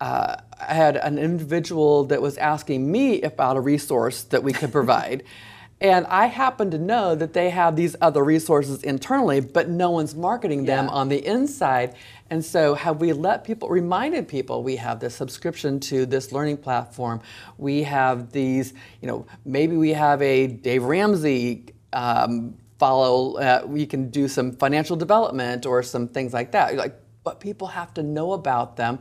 uh, 0.03 0.35
I 0.59 0.73
had 0.73 0.97
an 0.97 1.17
individual 1.17 2.03
that 2.05 2.21
was 2.21 2.37
asking 2.37 2.91
me 2.91 3.21
about 3.21 3.55
a 3.55 3.61
resource 3.61 4.23
that 4.23 4.43
we 4.43 4.51
could 4.51 4.69
provide. 4.69 5.23
and 5.81 6.05
I 6.07 6.25
happen 6.25 6.71
to 6.71 6.77
know 6.77 7.15
that 7.15 7.31
they 7.31 7.49
have 7.51 7.77
these 7.77 7.95
other 8.01 8.21
resources 8.21 8.83
internally, 8.83 9.39
but 9.39 9.69
no 9.69 9.91
one's 9.91 10.13
marketing 10.13 10.65
them 10.65 10.87
yeah. 10.87 10.91
on 10.91 11.07
the 11.07 11.25
inside. 11.25 11.95
And 12.29 12.43
so, 12.43 12.73
have 12.73 12.99
we 12.99 13.13
let 13.13 13.45
people, 13.45 13.69
reminded 13.69 14.27
people, 14.27 14.61
we 14.61 14.75
have 14.75 14.99
this 14.99 15.15
subscription 15.15 15.79
to 15.81 16.05
this 16.05 16.33
learning 16.33 16.57
platform. 16.57 17.21
We 17.57 17.83
have 17.83 18.33
these, 18.33 18.73
you 19.01 19.07
know, 19.07 19.25
maybe 19.45 19.77
we 19.77 19.91
have 19.91 20.21
a 20.21 20.47
Dave 20.47 20.83
Ramsey 20.83 21.67
um, 21.93 22.55
follow, 22.77 23.37
uh, 23.37 23.65
you 23.73 23.87
can 23.87 24.09
do 24.09 24.27
some 24.27 24.51
financial 24.51 24.97
development 24.97 25.65
or 25.65 25.81
some 25.81 26.09
things 26.09 26.33
like 26.33 26.51
that. 26.51 26.75
Like, 26.75 26.99
but 27.23 27.39
people 27.39 27.67
have 27.67 27.93
to 27.93 28.03
know 28.03 28.33
about 28.33 28.75
them 28.75 28.99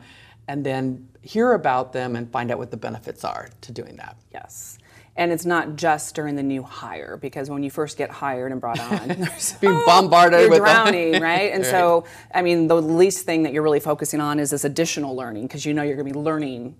and 0.48 0.64
then 0.64 1.08
hear 1.22 1.52
about 1.52 1.92
them 1.92 2.16
and 2.16 2.30
find 2.30 2.50
out 2.50 2.58
what 2.58 2.70
the 2.70 2.76
benefits 2.76 3.24
are 3.24 3.48
to 3.60 3.72
doing 3.72 3.96
that. 3.96 4.16
Yes. 4.32 4.78
And 5.14 5.30
it's 5.30 5.44
not 5.44 5.76
just 5.76 6.14
during 6.14 6.36
the 6.36 6.42
new 6.42 6.62
hire 6.62 7.18
because 7.18 7.50
when 7.50 7.62
you 7.62 7.70
first 7.70 7.98
get 7.98 8.10
hired 8.10 8.50
and 8.50 8.60
brought 8.60 8.80
on, 8.80 9.08
there's 9.18 9.52
being 9.54 9.80
bombarded 9.84 10.40
you're 10.40 10.50
with 10.50 10.60
drowning, 10.60 11.12
right? 11.20 11.52
And 11.52 11.62
right. 11.62 11.70
so, 11.70 12.04
I 12.34 12.42
mean, 12.42 12.66
the 12.66 12.80
least 12.80 13.26
thing 13.26 13.42
that 13.42 13.52
you're 13.52 13.62
really 13.62 13.80
focusing 13.80 14.20
on 14.20 14.38
is 14.38 14.50
this 14.50 14.64
additional 14.64 15.14
learning 15.14 15.46
because 15.46 15.66
you 15.66 15.74
know 15.74 15.82
you're 15.82 15.96
going 15.96 16.08
to 16.08 16.14
be 16.14 16.18
learning 16.18 16.76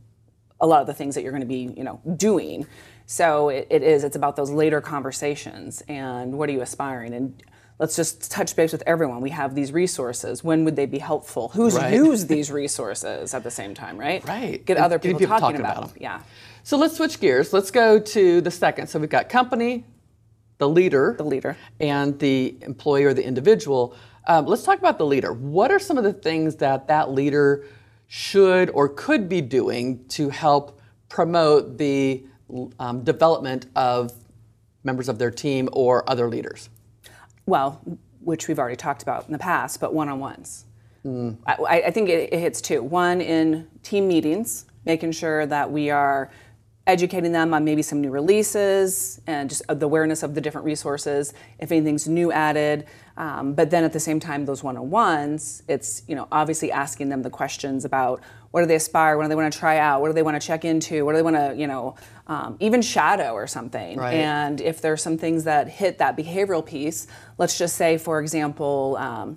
a 0.60 0.66
lot 0.66 0.80
of 0.80 0.86
the 0.86 0.94
things 0.94 1.14
that 1.14 1.22
you're 1.22 1.32
going 1.32 1.42
to 1.42 1.46
be, 1.46 1.74
you 1.76 1.84
know, 1.84 2.00
doing. 2.16 2.66
So 3.04 3.50
it, 3.50 3.66
it 3.68 3.82
is. 3.82 4.02
It's 4.02 4.16
about 4.16 4.36
those 4.36 4.50
later 4.50 4.80
conversations 4.80 5.82
and 5.88 6.38
what 6.38 6.48
are 6.48 6.52
you 6.52 6.62
aspiring 6.62 7.12
and 7.12 7.42
let's 7.82 7.96
just 7.96 8.30
touch 8.30 8.54
base 8.54 8.70
with 8.70 8.84
everyone. 8.86 9.20
We 9.20 9.30
have 9.30 9.56
these 9.56 9.72
resources. 9.72 10.44
When 10.44 10.64
would 10.64 10.76
they 10.76 10.86
be 10.86 10.98
helpful? 10.98 11.48
Who's 11.48 11.74
right. 11.74 11.92
used 11.92 12.28
these 12.28 12.48
resources 12.48 13.34
at 13.34 13.42
the 13.42 13.50
same 13.50 13.74
time, 13.74 13.98
right? 13.98 14.22
Right. 14.32 14.64
Get 14.64 14.76
other 14.76 15.00
people, 15.00 15.18
people 15.18 15.36
talking, 15.36 15.56
talking 15.56 15.60
about, 15.60 15.78
about 15.78 15.88
them. 15.94 15.98
Yeah. 16.00 16.22
So 16.62 16.76
let's 16.76 16.96
switch 16.96 17.18
gears. 17.18 17.52
Let's 17.52 17.72
go 17.72 17.98
to 17.98 18.40
the 18.40 18.50
second. 18.52 18.86
So 18.86 19.00
we've 19.00 19.10
got 19.10 19.28
company, 19.28 19.84
the 20.58 20.68
leader, 20.68 21.16
the 21.18 21.24
leader, 21.24 21.56
and 21.80 22.18
the 22.20 22.56
employee 22.62 23.04
or 23.04 23.14
the 23.14 23.24
individual. 23.24 23.96
Um, 24.28 24.46
let's 24.46 24.62
talk 24.62 24.78
about 24.78 24.96
the 24.96 25.04
leader. 25.04 25.32
What 25.32 25.72
are 25.72 25.80
some 25.80 25.98
of 25.98 26.04
the 26.04 26.12
things 26.12 26.56
that 26.56 26.86
that 26.86 27.10
leader 27.10 27.66
should 28.06 28.70
or 28.70 28.88
could 28.88 29.28
be 29.28 29.40
doing 29.40 30.04
to 30.10 30.30
help 30.30 30.80
promote 31.08 31.78
the 31.78 32.24
um, 32.78 33.02
development 33.02 33.66
of 33.74 34.12
members 34.84 35.08
of 35.08 35.18
their 35.18 35.32
team 35.32 35.68
or 35.72 36.08
other 36.08 36.28
leaders? 36.28 36.70
Well, 37.46 37.80
which 38.20 38.48
we've 38.48 38.58
already 38.58 38.76
talked 38.76 39.02
about 39.02 39.26
in 39.26 39.32
the 39.32 39.38
past, 39.38 39.80
but 39.80 39.92
one 39.94 40.08
on 40.08 40.20
ones. 40.20 40.64
Mm. 41.04 41.38
I, 41.46 41.82
I, 41.86 41.90
think 41.90 42.08
it, 42.08 42.32
it 42.32 42.38
hits 42.38 42.60
two. 42.60 42.82
One 42.82 43.20
in 43.20 43.68
team 43.82 44.06
meetings, 44.06 44.66
making 44.84 45.12
sure 45.12 45.46
that 45.46 45.70
we 45.70 45.90
are 45.90 46.30
educating 46.86 47.30
them 47.32 47.54
on 47.54 47.64
maybe 47.64 47.82
some 47.82 48.00
new 48.00 48.10
releases 48.10 49.20
and 49.26 49.48
just 49.48 49.62
the 49.68 49.86
awareness 49.86 50.22
of 50.24 50.34
the 50.34 50.40
different 50.40 50.64
resources 50.64 51.32
if 51.60 51.70
anything's 51.70 52.08
new 52.08 52.32
added 52.32 52.86
um, 53.16 53.54
but 53.54 53.70
then 53.70 53.84
at 53.84 53.92
the 53.92 54.00
same 54.00 54.18
time 54.18 54.44
those 54.44 54.64
one-on-ones 54.64 55.62
it's 55.68 56.02
you 56.08 56.16
know 56.16 56.26
obviously 56.32 56.72
asking 56.72 57.08
them 57.08 57.22
the 57.22 57.30
questions 57.30 57.84
about 57.84 58.20
what 58.52 58.60
do 58.60 58.66
they 58.66 58.76
aspire 58.76 59.16
what 59.16 59.24
do 59.24 59.28
they 59.28 59.34
want 59.34 59.52
to 59.52 59.58
try 59.58 59.78
out 59.78 60.00
what 60.00 60.08
do 60.08 60.14
they 60.14 60.22
want 60.22 60.40
to 60.40 60.46
check 60.46 60.64
into 60.64 61.04
what 61.04 61.12
do 61.12 61.16
they 61.16 61.22
want 61.22 61.36
to 61.36 61.54
you 61.56 61.66
know 61.66 61.96
um, 62.28 62.56
even 62.60 62.80
shadow 62.80 63.32
or 63.32 63.46
something 63.46 63.98
right. 63.98 64.14
and 64.14 64.60
if 64.60 64.80
there's 64.80 65.02
some 65.02 65.18
things 65.18 65.44
that 65.44 65.68
hit 65.68 65.98
that 65.98 66.16
behavioral 66.16 66.64
piece 66.64 67.08
let's 67.38 67.58
just 67.58 67.76
say 67.76 67.98
for 67.98 68.20
example 68.20 68.96
um, 69.00 69.36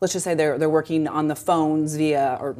let's 0.00 0.12
just 0.12 0.24
say 0.24 0.34
they're, 0.34 0.58
they're 0.58 0.68
working 0.68 1.06
on 1.06 1.28
the 1.28 1.36
phones 1.36 1.94
via 1.94 2.36
or 2.40 2.56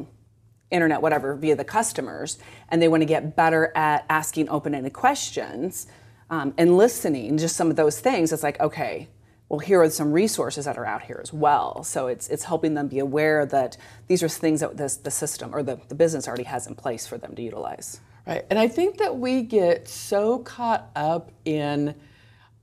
internet, 0.71 1.01
whatever, 1.01 1.35
via 1.35 1.55
the 1.55 1.65
customers, 1.65 2.39
and 2.69 2.81
they 2.81 2.87
want 2.87 3.01
to 3.01 3.05
get 3.05 3.35
better 3.35 3.71
at 3.75 4.05
asking 4.09 4.49
open-ended 4.49 4.93
questions 4.93 5.87
um, 6.29 6.53
and 6.57 6.77
listening, 6.77 7.37
just 7.37 7.55
some 7.55 7.69
of 7.69 7.75
those 7.75 7.99
things. 7.99 8.31
It's 8.31 8.43
like, 8.43 8.59
okay, 8.59 9.09
well, 9.51 9.59
here 9.59 9.81
are 9.81 9.89
some 9.89 10.13
resources 10.13 10.63
that 10.63 10.77
are 10.77 10.85
out 10.85 11.01
here 11.01 11.19
as 11.21 11.33
well. 11.33 11.83
So 11.83 12.07
it's 12.07 12.29
it's 12.29 12.45
helping 12.45 12.73
them 12.73 12.87
be 12.87 12.99
aware 12.99 13.45
that 13.45 13.75
these 14.07 14.23
are 14.23 14.29
things 14.29 14.61
that 14.61 14.77
this, 14.77 14.95
the 14.95 15.11
system 15.11 15.53
or 15.53 15.61
the, 15.61 15.77
the 15.89 15.95
business 15.95 16.25
already 16.27 16.43
has 16.43 16.67
in 16.67 16.75
place 16.75 17.05
for 17.05 17.17
them 17.17 17.35
to 17.35 17.41
utilize. 17.41 17.99
Right, 18.25 18.45
and 18.49 18.57
I 18.57 18.69
think 18.69 18.97
that 18.99 19.17
we 19.17 19.41
get 19.41 19.89
so 19.89 20.39
caught 20.39 20.89
up 20.95 21.31
in, 21.43 21.95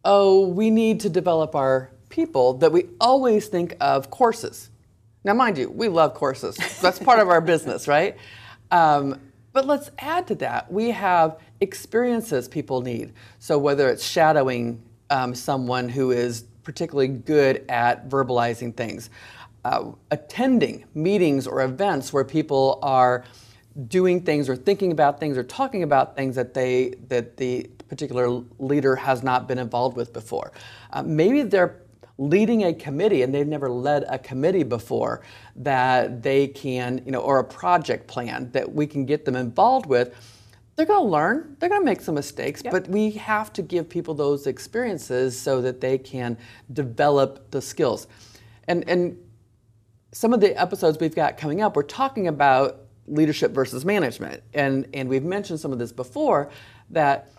oh, 0.05 0.49
we 0.49 0.71
need 0.71 1.01
to 1.01 1.11
develop 1.11 1.55
our 1.55 1.91
people 2.09 2.55
that 2.55 2.73
we 2.73 2.87
always 3.01 3.49
think 3.49 3.77
of 3.81 4.09
courses 4.11 4.71
now, 5.25 5.35
mind 5.35 5.59
you, 5.59 5.69
we 5.69 5.89
love 5.89 6.15
courses. 6.15 6.57
That's 6.81 6.99
part 6.99 7.19
of 7.19 7.29
our 7.29 7.43
business, 7.43 7.87
right? 7.87 8.17
Um, 8.71 9.21
but 9.53 9.67
let's 9.67 9.91
add 9.99 10.27
to 10.29 10.35
that. 10.37 10.73
We 10.73 10.91
have 10.93 11.39
experiences 11.61 12.49
people 12.49 12.81
need. 12.81 13.13
So 13.39 13.59
whether 13.59 13.91
it's 13.91 14.03
shadowing 14.03 14.81
um, 15.11 15.35
someone 15.35 15.89
who 15.91 16.13
is 16.13 16.45
particularly 16.69 17.09
good 17.09 17.65
at 17.71 18.11
verbalizing 18.11 18.77
things, 18.77 19.09
uh, 19.65 19.91
attending 20.11 20.85
meetings 20.95 21.47
or 21.47 21.63
events 21.63 22.13
where 22.13 22.25
people 22.25 22.79
are 22.83 23.25
doing 23.87 24.21
things 24.21 24.51
or 24.51 24.55
thinking 24.55 24.93
about 24.93 25.19
things 25.19 25.39
or 25.39 25.43
talking 25.43 25.83
about 25.83 26.15
things 26.15 26.37
that 26.37 26.53
they 26.53 26.91
that 27.09 27.39
the 27.39 27.71
particular 27.89 28.43
leader 28.59 28.95
has 28.95 29.23
not 29.23 29.49
been 29.49 29.59
involved 29.59 29.97
with 29.97 30.13
before. 30.13 30.53
Uh, 30.93 31.03
maybe 31.03 31.41
they're 31.41 31.81
leading 32.19 32.65
a 32.65 32.75
committee 32.75 33.23
and 33.23 33.35
they've 33.35 33.49
never 33.49 33.71
led 33.71 34.05
a 34.11 34.19
committee 34.19 34.63
before 34.63 35.23
that 35.57 36.23
they 36.23 36.49
can, 36.49 37.01
you 37.07 37.13
know, 37.13 37.21
or 37.21 37.39
a 37.39 37.45
project 37.45 38.07
plan 38.07 38.51
that 38.53 38.71
we 38.71 38.87
can 38.87 39.07
get 39.07 39.25
them 39.25 39.37
involved 39.37 39.87
with, 39.87 40.15
they're 40.79 40.87
going 40.87 41.05
to 41.05 41.11
learn, 41.11 41.57
they're 41.59 41.69
going 41.69 41.81
to 41.81 41.85
make 41.85 42.01
some 42.01 42.15
mistakes, 42.15 42.63
yep. 42.65 42.73
but 42.73 42.87
we 42.89 43.11
have 43.11 43.53
to 43.55 43.63
give 43.63 43.89
people 43.89 44.15
those 44.15 44.47
experiences 44.47 45.37
so 45.37 45.61
that 45.61 45.81
they 45.81 45.99
can 45.99 46.39
develop 46.73 47.51
the 47.51 47.61
skills. 47.61 48.07
And 48.69 48.89
and 48.89 49.19
some 50.13 50.33
of 50.33 50.41
the 50.41 50.57
episodes 50.59 50.99
we've 51.01 51.17
got 51.17 51.37
coming 51.37 51.63
up, 51.63 51.75
we're 51.75 51.83
talking 51.83 52.29
about 52.29 52.83
leadership 53.09 53.51
versus 53.51 53.85
management. 53.85 54.41
And 54.55 54.87
and 54.95 55.09
we've 55.09 55.25
mentioned 55.25 55.59
some 55.59 55.73
of 55.73 55.81
this 55.81 55.91
before 55.91 56.49
that 56.91 57.33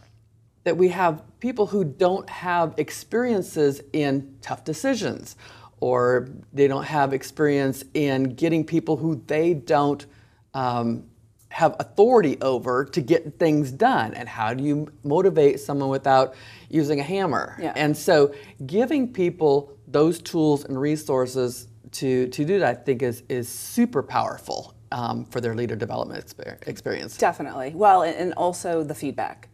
that 0.65 0.75
we 0.75 0.89
have 0.89 1.23
people 1.39 1.65
who 1.65 1.85
don't 1.85 2.29
have 2.29 2.73
experiences 2.75 3.81
in 3.93 4.35
tough 4.41 4.65
decisions 4.65 5.37
or 5.79 6.27
they 6.51 6.67
don't 6.67 6.83
have 6.83 7.13
experience 7.13 7.85
in 7.93 8.35
getting 8.35 8.65
people 8.65 8.97
who 8.97 9.23
they 9.27 9.53
don't 9.53 10.05
um, 10.53 11.08
have 11.59 11.75
authority 11.79 12.37
over 12.41 12.85
to 12.85 13.01
get 13.01 13.37
things 13.37 13.71
done? 13.71 14.13
And 14.13 14.29
how 14.29 14.53
do 14.53 14.63
you 14.63 14.91
motivate 15.03 15.59
someone 15.59 15.89
without 15.89 16.33
using 16.69 16.99
a 16.99 17.03
hammer? 17.03 17.57
Yeah. 17.59 17.73
and 17.75 17.95
so 17.95 18.33
giving 18.65 19.11
people 19.11 19.77
those 19.87 20.19
tools 20.19 20.63
and 20.65 20.79
resources 20.79 21.67
to, 21.91 22.27
to 22.27 22.45
do 22.45 22.59
that 22.59 22.69
i 22.69 22.81
think 22.83 23.01
is, 23.01 23.23
is 23.29 23.49
super 23.49 24.03
powerful 24.03 24.75
um, 24.91 25.25
for 25.25 25.41
their 25.41 25.55
leader 25.55 25.75
development 25.75 26.19
experience. 26.65 27.17
Definitely. 27.17 27.71
Well 27.75 28.03
and 28.03 28.33
also 28.33 28.83
the 28.83 28.95
feedback. 28.95 29.49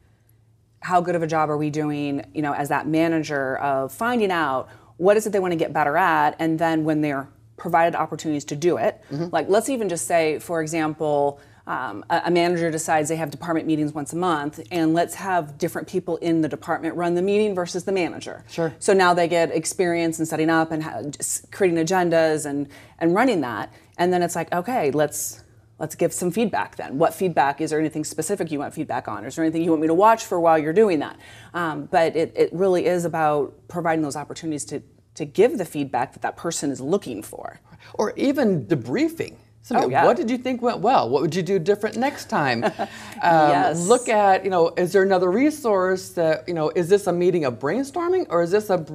How 0.81 1.01
good 1.01 1.15
of 1.15 1.23
a 1.23 1.27
job 1.27 1.49
are 1.49 1.57
we 1.57 1.69
doing, 1.69 2.25
you 2.33 2.41
know, 2.41 2.53
as 2.53 2.69
that 2.69 2.87
manager 2.87 3.57
of 3.57 3.91
finding 3.91 4.31
out 4.31 4.69
what 4.97 5.17
is 5.17 5.25
it 5.27 5.31
they 5.33 5.39
want 5.39 5.51
to 5.51 5.57
get 5.57 5.73
better 5.73 5.97
at, 5.97 6.35
and 6.39 6.57
then 6.57 6.85
when 6.85 7.01
they're 7.01 7.27
provided 7.57 7.95
opportunities 7.95 8.45
to 8.45 8.55
do 8.55 8.77
it, 8.77 9.01
mm-hmm. 9.11 9.27
like 9.31 9.49
let's 9.49 9.67
even 9.69 9.89
just 9.89 10.07
say, 10.07 10.39
for 10.39 10.61
example, 10.61 11.39
um, 11.67 12.05
a, 12.09 12.23
a, 12.25 12.31
manager 12.31 12.69
decides 12.69 13.09
they 13.09 13.15
have 13.15 13.31
department 13.31 13.65
meetings 13.65 13.93
once 13.93 14.13
a 14.13 14.15
month, 14.15 14.59
and 14.71 14.93
let's 14.93 15.15
have 15.15 15.57
different 15.57 15.87
people 15.87 16.17
in 16.17 16.41
the 16.41 16.47
department 16.47 16.95
run 16.95 17.15
the 17.15 17.23
meeting 17.23 17.55
versus 17.55 17.85
the 17.85 17.91
manager. 17.91 18.43
Sure. 18.49 18.75
So 18.77 18.93
now 18.93 19.15
they 19.15 19.27
get 19.27 19.49
experience 19.51 20.19
in 20.19 20.27
setting 20.27 20.51
up 20.51 20.71
and 20.71 20.83
ha- 20.83 21.01
creating 21.51 21.83
agendas 21.83 22.45
and 22.45 22.67
and 22.99 23.15
running 23.15 23.41
that, 23.41 23.73
and 23.97 24.13
then 24.13 24.21
it's 24.21 24.35
like, 24.35 24.53
okay, 24.53 24.91
let's 24.91 25.43
let's 25.79 25.95
give 25.95 26.13
some 26.13 26.31
feedback 26.31 26.75
then. 26.75 26.97
What 26.97 27.13
feedback? 27.13 27.59
Is 27.61 27.71
there 27.71 27.79
anything 27.79 28.03
specific 28.03 28.51
you 28.51 28.59
want 28.59 28.73
feedback 28.73 29.07
on? 29.07 29.25
Is 29.25 29.35
there 29.35 29.43
anything 29.43 29.63
you 29.63 29.71
want 29.71 29.81
me 29.81 29.87
to 29.87 29.93
watch 29.93 30.23
for 30.25 30.39
while 30.39 30.57
you're 30.57 30.73
doing 30.73 30.99
that? 30.99 31.19
Um, 31.53 31.85
but 31.85 32.15
it, 32.15 32.31
it 32.35 32.49
really 32.53 32.85
is 32.85 33.05
about 33.05 33.53
providing 33.67 34.01
those 34.01 34.15
opportunities 34.15 34.65
to, 34.65 34.81
to 35.15 35.25
give 35.25 35.57
the 35.57 35.65
feedback 35.65 36.13
that 36.13 36.21
that 36.21 36.37
person 36.37 36.71
is 36.71 36.79
looking 36.79 37.21
for. 37.21 37.59
Or 37.93 38.13
even 38.15 38.65
debriefing. 38.65 39.35
Oh, 39.71 39.89
yeah. 39.89 40.05
What 40.05 40.15
did 40.15 40.29
you 40.29 40.37
think 40.37 40.61
went 40.61 40.79
well? 40.79 41.09
What 41.09 41.21
would 41.21 41.35
you 41.35 41.41
do 41.41 41.57
different 41.57 41.97
next 41.97 42.29
time? 42.29 42.63
um, 42.63 42.79
yes. 43.21 43.87
Look 43.87 44.07
at, 44.09 44.43
you 44.43 44.51
know, 44.51 44.69
is 44.77 44.91
there 44.91 45.01
another 45.01 45.31
resource 45.31 46.09
that, 46.09 46.47
you 46.47 46.53
know, 46.53 46.71
is 46.75 46.87
this 46.87 47.07
a 47.07 47.13
meeting 47.13 47.45
of 47.45 47.57
brainstorming 47.57 48.27
or 48.29 48.43
is 48.43 48.51
this 48.51 48.69
a, 48.69 48.85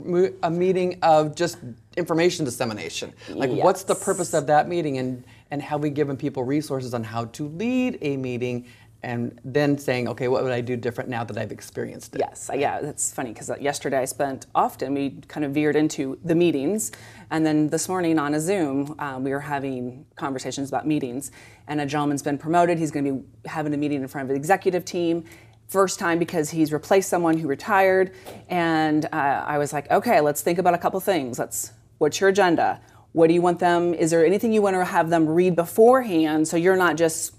a 0.42 0.50
meeting 0.50 0.98
of 1.02 1.34
just 1.34 1.58
information 1.96 2.44
dissemination? 2.44 3.12
Like, 3.28 3.50
yes. 3.50 3.64
what's 3.64 3.82
the 3.82 3.96
purpose 3.96 4.32
of 4.32 4.46
that 4.46 4.68
meeting? 4.68 4.98
And 4.98 5.24
and 5.50 5.60
have 5.62 5.82
we 5.82 5.90
given 5.90 6.16
people 6.16 6.44
resources 6.44 6.94
on 6.94 7.02
how 7.02 7.24
to 7.26 7.48
lead 7.48 7.98
a 8.02 8.16
meeting 8.16 8.66
and 9.02 9.38
then 9.44 9.78
saying, 9.78 10.08
okay, 10.08 10.28
what 10.28 10.42
would 10.42 10.52
I 10.52 10.60
do 10.60 10.76
different 10.76 11.08
now 11.08 11.24
that 11.24 11.38
I've 11.38 11.52
experienced 11.52 12.14
it? 12.14 12.18
Yes, 12.18 12.50
yeah, 12.54 12.80
that's 12.80 13.12
funny 13.12 13.32
because 13.32 13.48
uh, 13.48 13.56
yesterday 13.58 13.98
I 13.98 14.04
spent 14.04 14.46
often, 14.54 14.94
we 14.94 15.10
kind 15.26 15.44
of 15.44 15.52
veered 15.52 15.76
into 15.76 16.18
the 16.24 16.34
meetings. 16.34 16.92
And 17.30 17.46
then 17.46 17.68
this 17.68 17.88
morning 17.88 18.18
on 18.18 18.34
a 18.34 18.40
Zoom, 18.40 18.94
uh, 18.98 19.18
we 19.20 19.30
were 19.30 19.40
having 19.40 20.04
conversations 20.16 20.68
about 20.68 20.86
meetings. 20.86 21.32
And 21.66 21.80
a 21.80 21.86
gentleman's 21.86 22.22
been 22.22 22.36
promoted. 22.36 22.78
He's 22.78 22.90
going 22.90 23.04
to 23.04 23.12
be 23.12 23.48
having 23.48 23.72
a 23.72 23.76
meeting 23.76 24.02
in 24.02 24.08
front 24.08 24.24
of 24.24 24.28
the 24.28 24.34
executive 24.34 24.84
team. 24.84 25.24
First 25.68 25.98
time 25.98 26.18
because 26.18 26.50
he's 26.50 26.72
replaced 26.72 27.08
someone 27.08 27.38
who 27.38 27.48
retired. 27.48 28.12
And 28.48 29.06
uh, 29.06 29.44
I 29.46 29.56
was 29.56 29.72
like, 29.72 29.90
okay, 29.90 30.20
let's 30.20 30.42
think 30.42 30.58
about 30.58 30.74
a 30.74 30.78
couple 30.78 31.00
things. 31.00 31.38
Let's, 31.38 31.72
what's 31.98 32.20
your 32.20 32.28
agenda? 32.28 32.80
What 33.12 33.28
do 33.28 33.34
you 33.34 33.42
want 33.42 33.60
them? 33.60 33.94
Is 33.94 34.10
there 34.10 34.26
anything 34.26 34.52
you 34.52 34.62
want 34.62 34.76
to 34.76 34.84
have 34.84 35.10
them 35.10 35.26
read 35.28 35.56
beforehand 35.56 36.46
so 36.46 36.56
you're 36.56 36.76
not 36.76 36.96
just 36.96 37.34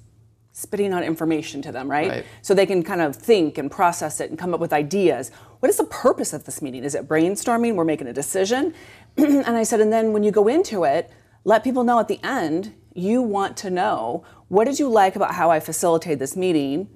spitting 0.54 0.92
out 0.92 1.04
information 1.04 1.62
to 1.62 1.72
them, 1.72 1.90
right? 1.90 2.10
right? 2.10 2.26
So 2.42 2.54
they 2.54 2.66
can 2.66 2.84
kind 2.84 3.02
of 3.02 3.16
think 3.16 3.58
and 3.58 3.72
process 3.72 4.20
it 4.20 4.30
and 4.30 4.38
come 4.38 4.54
up 4.54 4.60
with 4.60 4.74
ideas. 4.74 5.32
What 5.60 5.70
is 5.70 5.78
the 5.78 5.86
purpose 5.86 6.34
of 6.34 6.44
this 6.44 6.62
meeting? 6.62 6.84
Is 6.84 6.96
it 6.96 7.08
brainstorming? 7.08 7.76
We're 7.76 7.86
making 7.86 8.08
a 8.08 8.14
decision. 8.14 8.74
and 9.18 9.48
I 9.48 9.64
said, 9.64 9.80
and 9.80 9.92
then 9.92 10.14
when 10.14 10.24
you 10.24 10.32
go 10.32 10.48
into 10.48 10.84
it, 10.84 11.10
let 11.44 11.64
people 11.64 11.84
know 11.84 12.00
at 12.00 12.08
the 12.08 12.20
end 12.24 12.74
you 12.94 13.22
want 13.22 13.56
to 13.58 13.70
know 13.70 14.26
what 14.50 14.66
did 14.66 14.80
you 14.80 14.90
like 14.90 15.16
about 15.16 15.34
how 15.34 15.50
I 15.50 15.62
facilitated 15.62 16.20
this 16.20 16.36
meeting? 16.36 16.90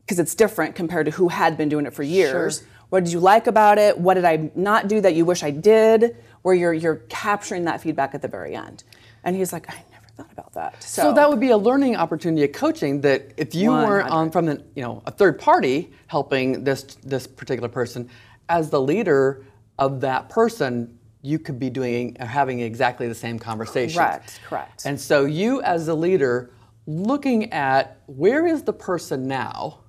Because 0.00 0.18
it's 0.18 0.34
different 0.34 0.74
compared 0.74 1.06
to 1.06 1.12
who 1.12 1.28
had 1.28 1.56
been 1.56 1.70
doing 1.70 1.86
it 1.86 1.94
for 1.94 2.02
years. 2.02 2.58
Sure. 2.58 2.68
What 2.90 3.04
did 3.04 3.12
you 3.12 3.20
like 3.20 3.46
about 3.46 3.78
it? 3.78 3.98
What 3.98 4.14
did 4.14 4.24
I 4.24 4.50
not 4.54 4.88
do 4.88 5.00
that 5.00 5.14
you 5.14 5.24
wish 5.24 5.42
I 5.42 5.50
did? 5.50 6.16
Where 6.42 6.54
you're 6.54 6.74
you're 6.74 6.96
capturing 7.08 7.64
that 7.64 7.80
feedback 7.80 8.14
at 8.14 8.22
the 8.22 8.28
very 8.28 8.54
end. 8.54 8.84
And 9.24 9.34
he's 9.34 9.52
like, 9.52 9.68
I 9.70 9.82
never 9.90 9.97
thought 10.18 10.32
about 10.32 10.52
that. 10.52 10.82
So, 10.82 11.02
So 11.02 11.12
that 11.14 11.28
would 11.28 11.40
be 11.40 11.50
a 11.50 11.56
learning 11.56 11.96
opportunity 11.96 12.44
of 12.44 12.52
coaching 12.52 13.00
that 13.02 13.32
if 13.36 13.54
you 13.54 13.70
weren't 13.70 14.10
on 14.10 14.30
from 14.30 14.46
the 14.46 14.62
you 14.74 14.82
know 14.82 15.02
a 15.06 15.10
third 15.10 15.38
party 15.38 15.90
helping 16.08 16.64
this 16.64 16.82
this 17.04 17.26
particular 17.26 17.68
person, 17.68 18.10
as 18.48 18.70
the 18.70 18.80
leader 18.80 19.44
of 19.78 20.00
that 20.00 20.28
person, 20.28 20.98
you 21.22 21.38
could 21.38 21.58
be 21.58 21.70
doing 21.70 22.16
or 22.20 22.26
having 22.26 22.60
exactly 22.60 23.08
the 23.08 23.14
same 23.14 23.38
conversation. 23.38 23.98
Correct, 23.98 24.40
correct. 24.46 24.82
And 24.84 25.00
so 25.00 25.24
you 25.24 25.62
as 25.62 25.86
the 25.86 25.94
leader 25.94 26.50
looking 26.86 27.52
at 27.52 28.00
where 28.06 28.46
is 28.46 28.62
the 28.62 28.72
person 28.72 29.28
now, 29.28 29.80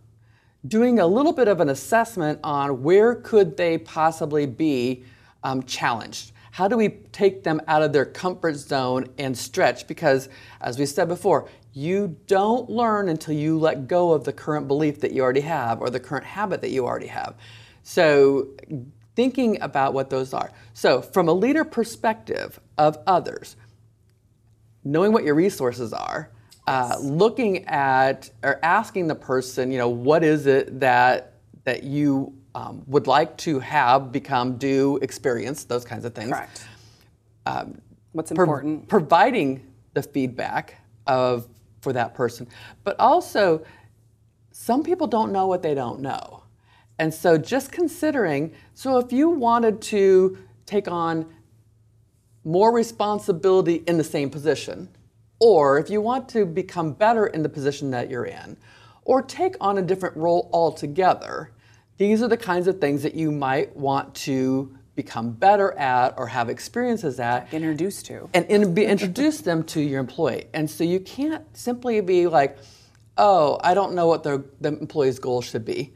doing 0.68 1.00
a 1.00 1.08
little 1.08 1.34
bit 1.34 1.48
of 1.48 1.60
an 1.62 1.70
assessment 1.70 2.40
on 2.44 2.84
where 2.84 3.16
could 3.16 3.56
they 3.58 3.78
possibly 3.78 4.46
be 4.46 5.04
um, 5.44 5.64
challenged. 5.64 6.34
How 6.60 6.68
do 6.68 6.76
we 6.76 6.90
take 7.14 7.46
them 7.46 7.62
out 7.70 7.84
of 7.84 7.94
their 7.94 8.04
comfort 8.04 8.58
zone 8.58 9.06
and 9.18 9.38
stretch? 9.38 9.88
Because, 9.88 10.28
as 10.60 10.78
we 10.78 10.86
said 10.86 11.08
before, 11.08 11.48
you 11.72 12.18
don't 12.28 12.70
learn 12.70 13.08
until 13.08 13.34
you 13.34 13.58
let 13.58 13.88
go 13.88 14.12
of 14.12 14.26
the 14.26 14.34
current 14.34 14.68
belief 14.68 15.00
that 15.00 15.14
you 15.14 15.22
already 15.22 15.40
have 15.40 15.80
or 15.80 15.90
the 15.90 16.02
current 16.02 16.26
habit 16.26 16.60
that 16.60 16.72
you 16.72 16.86
already 16.86 17.08
have. 17.08 17.36
So, 17.84 18.50
thinking 19.16 19.62
about 19.62 19.94
what 19.94 20.10
those 20.10 20.34
are. 20.34 20.52
So, 20.74 21.02
from 21.02 21.30
a 21.30 21.32
leader 21.32 21.64
perspective 21.64 22.60
of 22.78 22.98
others, 23.08 23.56
knowing 24.84 25.14
what 25.14 25.24
your 25.24 25.36
resources 25.36 25.94
are, 25.94 26.30
uh, 26.68 26.98
looking 27.00 27.64
at 27.68 28.32
or 28.44 28.60
asking 28.64 29.08
the 29.08 29.16
person, 29.16 29.72
you 29.72 29.78
know, 29.78 29.88
what 29.88 30.26
is 30.26 30.46
it 30.46 30.82
that 30.82 31.36
that 31.64 31.84
you 31.84 32.34
um, 32.56 32.84
would 32.88 33.08
like 33.08 33.38
to 33.38 33.60
have, 33.60 34.12
become, 34.12 34.58
do, 34.58 34.98
experience, 35.02 35.64
those 35.64 35.86
kinds 35.86 36.06
of 36.06 36.14
things. 36.14 36.32
correct. 36.32 36.66
What's 38.12 38.32
Pro- 38.32 38.44
important? 38.44 38.88
providing 38.88 39.66
the 39.94 40.02
feedback 40.04 40.78
of 41.08 41.48
for 41.82 41.94
that 41.94 42.14
person, 42.14 42.48
but 42.84 42.96
also 43.00 43.64
some 44.52 44.84
people 44.84 45.08
don't 45.08 45.32
know 45.32 45.48
what 45.48 45.62
they 45.62 45.74
don't 45.74 46.00
know, 46.02 46.44
and 46.98 47.14
so 47.14 47.38
just 47.38 47.72
considering. 47.72 48.52
So 48.74 48.98
if 48.98 49.14
you 49.14 49.30
wanted 49.30 49.82
to 49.84 50.38
take 50.66 50.88
on 50.88 51.26
more 52.44 52.74
responsibility 52.74 53.84
in 53.88 53.98
the 53.98 54.04
same 54.04 54.30
position, 54.30 54.90
or 55.40 55.78
if 55.80 55.90
you 55.90 56.02
want 56.02 56.28
to 56.30 56.46
become 56.46 56.94
better 56.94 57.28
in 57.28 57.44
the 57.44 57.50
position 57.50 57.92
that 57.92 58.10
you're 58.10 58.26
in, 58.26 58.58
or 59.06 59.22
take 59.22 59.56
on 59.62 59.78
a 59.78 59.82
different 59.82 60.18
role 60.18 60.50
altogether, 60.52 61.52
these 62.00 62.24
are 62.24 62.28
the 62.28 62.38
kinds 62.38 62.68
of 62.68 62.82
things 62.82 63.04
that 63.04 63.14
you 63.14 63.32
might 63.32 63.76
want 63.76 64.16
to 64.16 64.76
become 64.96 65.32
better 65.32 65.78
at 65.78 66.14
or 66.18 66.28
have 66.28 66.50
experiences 66.50 67.20
at 67.20 67.54
Introduced 67.54 68.06
to. 68.08 68.30
and, 68.34 68.46
and 68.50 68.74
be, 68.74 68.86
introduce 68.86 69.42
them 69.42 69.64
to 69.64 69.82
your 69.82 70.00
employee. 70.00 70.46
And 70.54 70.70
so 70.70 70.84
you 70.84 71.00
can't 71.02 71.46
simply 71.56 72.02
be 72.02 72.28
like, 72.28 72.58
oh, 73.18 73.60
I 73.64 73.74
don't 73.74 73.94
know 73.94 74.08
what 74.08 74.24
the, 74.24 74.44
the 74.62 74.70
employee's 74.70 75.20
goal 75.20 75.42
should 75.42 75.66
be 75.66 75.94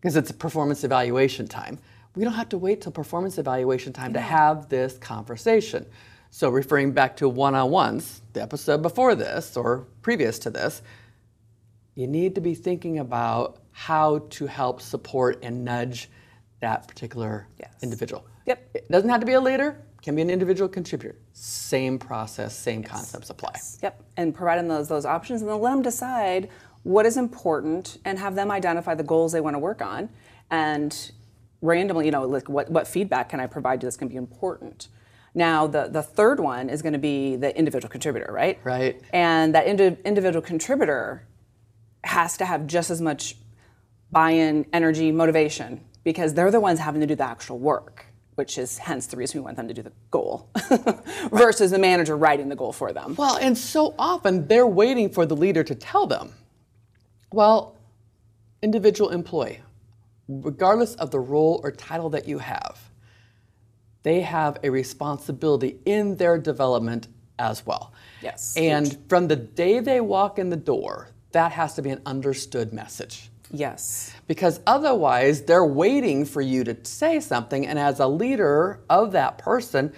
because 0.00 0.16
it's 0.16 0.30
a 0.30 0.34
performance 0.34 0.84
evaluation 0.84 1.46
time. 1.46 1.78
We 2.16 2.24
don't 2.24 2.34
have 2.34 2.48
to 2.48 2.58
wait 2.58 2.80
till 2.80 2.92
performance 2.92 3.38
evaluation 3.38 3.92
time 3.92 4.12
to 4.14 4.20
have 4.20 4.68
this 4.68 4.98
conversation. 4.98 5.86
So 6.30 6.48
referring 6.48 6.92
back 6.92 7.16
to 7.18 7.28
one-on-ones, 7.28 8.22
the 8.32 8.42
episode 8.42 8.82
before 8.82 9.14
this 9.14 9.56
or 9.56 9.86
previous 10.02 10.38
to 10.40 10.50
this, 10.50 10.82
you 11.94 12.08
need 12.08 12.34
to 12.34 12.40
be 12.40 12.54
thinking 12.54 12.98
about 12.98 13.58
how 13.78 14.18
to 14.28 14.44
help 14.44 14.80
support 14.80 15.38
and 15.44 15.64
nudge 15.64 16.10
that 16.58 16.88
particular 16.88 17.46
Yes. 17.60 17.72
individual. 17.80 18.26
Yep. 18.44 18.70
It 18.74 18.90
doesn't 18.90 19.08
have 19.08 19.20
to 19.20 19.26
be 19.26 19.34
a 19.34 19.40
leader, 19.40 19.76
can 20.02 20.16
be 20.16 20.22
an 20.22 20.30
individual 20.30 20.68
contributor. 20.68 21.14
Same 21.32 21.96
process, 21.96 22.58
same 22.58 22.82
concepts 22.82 23.30
apply. 23.30 23.54
Yep, 23.80 24.02
and 24.16 24.34
providing 24.34 24.66
those 24.66 24.88
those 24.88 25.04
options, 25.04 25.42
and 25.42 25.48
then 25.50 25.60
let 25.60 25.70
them 25.70 25.82
decide 25.82 26.48
what 26.82 27.06
is 27.06 27.16
important, 27.16 27.98
and 28.04 28.18
have 28.18 28.34
them 28.34 28.50
identify 28.50 28.96
the 28.96 29.04
goals 29.04 29.30
they 29.30 29.40
want 29.40 29.54
to 29.54 29.60
work 29.60 29.80
on, 29.80 30.08
and 30.50 31.12
randomly, 31.62 32.06
you 32.06 32.10
know, 32.10 32.26
like 32.26 32.48
what 32.48 32.68
what 32.72 32.88
feedback 32.88 33.28
can 33.28 33.38
I 33.38 33.46
provide 33.46 33.80
to 33.82 33.86
this 33.86 33.96
can 33.96 34.08
be 34.08 34.16
important. 34.16 34.88
Now, 35.34 35.68
the 35.68 35.86
the 35.86 36.02
third 36.02 36.40
one 36.40 36.68
is 36.68 36.82
going 36.82 36.94
to 36.94 36.98
be 36.98 37.36
the 37.36 37.56
individual 37.56 37.88
contributor, 37.90 38.32
right? 38.32 38.58
Right. 38.64 39.00
And 39.12 39.54
that 39.54 39.68
indi- 39.68 39.98
individual 40.04 40.42
contributor 40.42 41.28
has 42.02 42.36
to 42.38 42.44
have 42.44 42.66
just 42.66 42.90
as 42.90 43.00
much 43.00 43.36
buy-in, 44.10 44.66
energy, 44.72 45.12
motivation, 45.12 45.80
because 46.04 46.34
they're 46.34 46.50
the 46.50 46.60
ones 46.60 46.78
having 46.78 47.00
to 47.00 47.06
do 47.06 47.14
the 47.14 47.24
actual 47.24 47.58
work, 47.58 48.06
which 48.36 48.58
is 48.58 48.78
hence 48.78 49.06
the 49.06 49.16
reason 49.16 49.40
we 49.40 49.44
want 49.44 49.56
them 49.56 49.68
to 49.68 49.74
do 49.74 49.82
the 49.82 49.92
goal, 50.10 50.48
versus 51.32 51.70
the 51.70 51.78
manager 51.78 52.16
writing 52.16 52.48
the 52.48 52.56
goal 52.56 52.72
for 52.72 52.92
them. 52.92 53.14
Well, 53.16 53.36
and 53.36 53.56
so 53.56 53.94
often 53.98 54.46
they're 54.46 54.66
waiting 54.66 55.10
for 55.10 55.26
the 55.26 55.36
leader 55.36 55.62
to 55.64 55.74
tell 55.74 56.06
them. 56.06 56.32
Well, 57.32 57.76
individual 58.62 59.10
employee, 59.10 59.60
regardless 60.28 60.94
of 60.94 61.10
the 61.10 61.20
role 61.20 61.60
or 61.62 61.70
title 61.70 62.10
that 62.10 62.26
you 62.26 62.38
have, 62.38 62.80
they 64.02 64.20
have 64.20 64.58
a 64.62 64.70
responsibility 64.70 65.80
in 65.84 66.16
their 66.16 66.38
development 66.38 67.08
as 67.38 67.66
well. 67.66 67.92
Yes. 68.22 68.56
And 68.56 68.98
from 69.08 69.28
the 69.28 69.36
day 69.36 69.80
they 69.80 70.00
walk 70.00 70.38
in 70.38 70.48
the 70.48 70.56
door, 70.56 71.08
that 71.32 71.52
has 71.52 71.74
to 71.74 71.82
be 71.82 71.90
an 71.90 72.00
understood 72.06 72.72
message. 72.72 73.30
Yes. 73.50 74.12
Because 74.26 74.60
otherwise, 74.66 75.42
they're 75.42 75.64
waiting 75.64 76.24
for 76.24 76.40
you 76.42 76.64
to 76.64 76.76
say 76.84 77.20
something. 77.20 77.66
And 77.66 77.78
as 77.78 78.00
a 78.00 78.06
leader 78.06 78.80
of 78.90 79.12
that 79.12 79.38
person, 79.38 79.92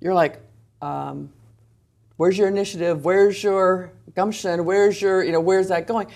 you're 0.00 0.14
like, 0.14 0.40
um, 0.82 1.32
where's 2.16 2.36
your 2.36 2.48
initiative? 2.48 3.04
Where's 3.04 3.42
your 3.42 3.92
gumption? 4.14 4.64
Where's 4.64 5.00
your, 5.00 5.24
you 5.24 5.32
know, 5.32 5.40
where's 5.40 5.68
that 5.68 5.86
going? 5.86 6.08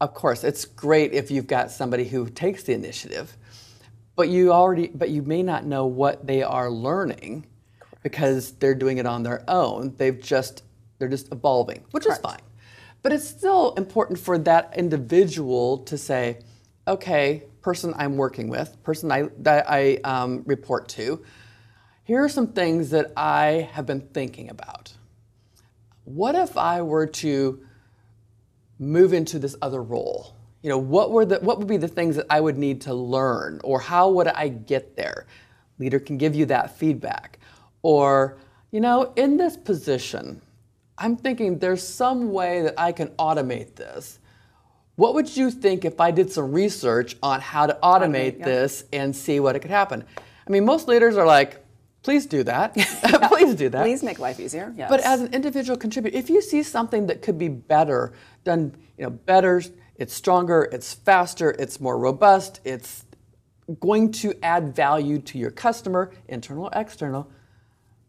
Of 0.00 0.12
course, 0.12 0.44
it's 0.44 0.66
great 0.66 1.14
if 1.14 1.30
you've 1.30 1.46
got 1.46 1.70
somebody 1.70 2.04
who 2.04 2.28
takes 2.28 2.64
the 2.64 2.74
initiative, 2.74 3.34
but 4.14 4.28
you 4.28 4.52
already, 4.52 4.88
but 4.88 5.08
you 5.08 5.22
may 5.22 5.42
not 5.42 5.64
know 5.64 5.86
what 5.86 6.26
they 6.26 6.42
are 6.42 6.70
learning 6.70 7.46
because 8.02 8.52
they're 8.52 8.74
doing 8.74 8.98
it 8.98 9.06
on 9.06 9.22
their 9.22 9.42
own. 9.48 9.94
They've 9.96 10.20
just, 10.20 10.62
they're 10.98 11.08
just 11.08 11.32
evolving, 11.32 11.82
which 11.92 12.06
is 12.06 12.18
fine. 12.18 12.40
But 13.06 13.12
it's 13.12 13.28
still 13.28 13.72
important 13.74 14.18
for 14.18 14.36
that 14.36 14.72
individual 14.76 15.78
to 15.84 15.96
say, 15.96 16.40
okay, 16.88 17.44
person 17.60 17.94
I'm 17.96 18.16
working 18.16 18.48
with, 18.48 18.82
person 18.82 19.12
I, 19.12 19.28
that 19.42 19.70
I 19.70 19.98
um, 20.02 20.42
report 20.44 20.88
to, 20.88 21.24
here 22.02 22.24
are 22.24 22.28
some 22.28 22.48
things 22.48 22.90
that 22.90 23.12
I 23.16 23.70
have 23.74 23.86
been 23.86 24.00
thinking 24.00 24.50
about. 24.50 24.92
What 26.02 26.34
if 26.34 26.56
I 26.56 26.82
were 26.82 27.06
to 27.22 27.64
move 28.80 29.12
into 29.12 29.38
this 29.38 29.54
other 29.62 29.84
role? 29.84 30.34
You 30.62 30.70
know, 30.70 30.78
what 30.78 31.12
were 31.12 31.24
the 31.24 31.36
what 31.36 31.58
would 31.58 31.68
be 31.68 31.76
the 31.76 31.86
things 31.86 32.16
that 32.16 32.26
I 32.28 32.40
would 32.40 32.58
need 32.58 32.80
to 32.80 32.92
learn 32.92 33.60
or 33.62 33.78
how 33.78 34.10
would 34.10 34.26
I 34.26 34.48
get 34.48 34.96
there? 34.96 35.28
Leader 35.78 36.00
can 36.00 36.18
give 36.18 36.34
you 36.34 36.44
that 36.46 36.76
feedback. 36.76 37.38
Or, 37.82 38.38
you 38.72 38.80
know, 38.80 39.12
in 39.14 39.36
this 39.36 39.56
position, 39.56 40.42
I'm 40.98 41.16
thinking 41.16 41.58
there's 41.58 41.86
some 41.86 42.32
way 42.32 42.62
that 42.62 42.74
I 42.78 42.92
can 42.92 43.08
automate 43.10 43.74
this. 43.74 44.18
What 44.96 45.14
would 45.14 45.36
you 45.36 45.50
think 45.50 45.84
if 45.84 46.00
I 46.00 46.10
did 46.10 46.32
some 46.32 46.52
research 46.52 47.16
on 47.22 47.40
how 47.40 47.66
to 47.66 47.78
automate, 47.82 48.38
yeah. 48.38 48.46
this 48.46 48.84
and 48.92 49.14
see 49.14 49.40
what 49.40 49.54
it 49.54 49.60
could 49.60 49.70
happen? 49.70 50.04
I 50.46 50.50
mean, 50.50 50.64
most 50.64 50.88
leaders 50.88 51.18
are 51.18 51.26
like, 51.26 51.62
please 52.02 52.24
do 52.24 52.42
that. 52.44 52.74
please 53.28 53.54
do 53.54 53.68
that. 53.68 53.82
Please 53.82 54.02
make 54.02 54.18
life 54.18 54.40
easier. 54.40 54.72
Yes. 54.74 54.88
But 54.88 55.00
as 55.00 55.20
an 55.20 55.34
individual 55.34 55.76
contributor, 55.76 56.16
if 56.16 56.30
you 56.30 56.40
see 56.40 56.62
something 56.62 57.06
that 57.08 57.20
could 57.20 57.36
be 57.36 57.48
better, 57.48 58.14
done, 58.44 58.74
you 58.96 59.04
know, 59.04 59.10
better, 59.10 59.62
it's 59.96 60.14
stronger, 60.14 60.68
it's 60.72 60.94
faster, 60.94 61.50
it's 61.58 61.78
more 61.78 61.98
robust, 61.98 62.60
it's 62.64 63.04
going 63.80 64.12
to 64.12 64.32
add 64.42 64.74
value 64.74 65.18
to 65.18 65.38
your 65.38 65.50
customer, 65.50 66.12
internal 66.28 66.66
or 66.66 66.70
external, 66.74 67.30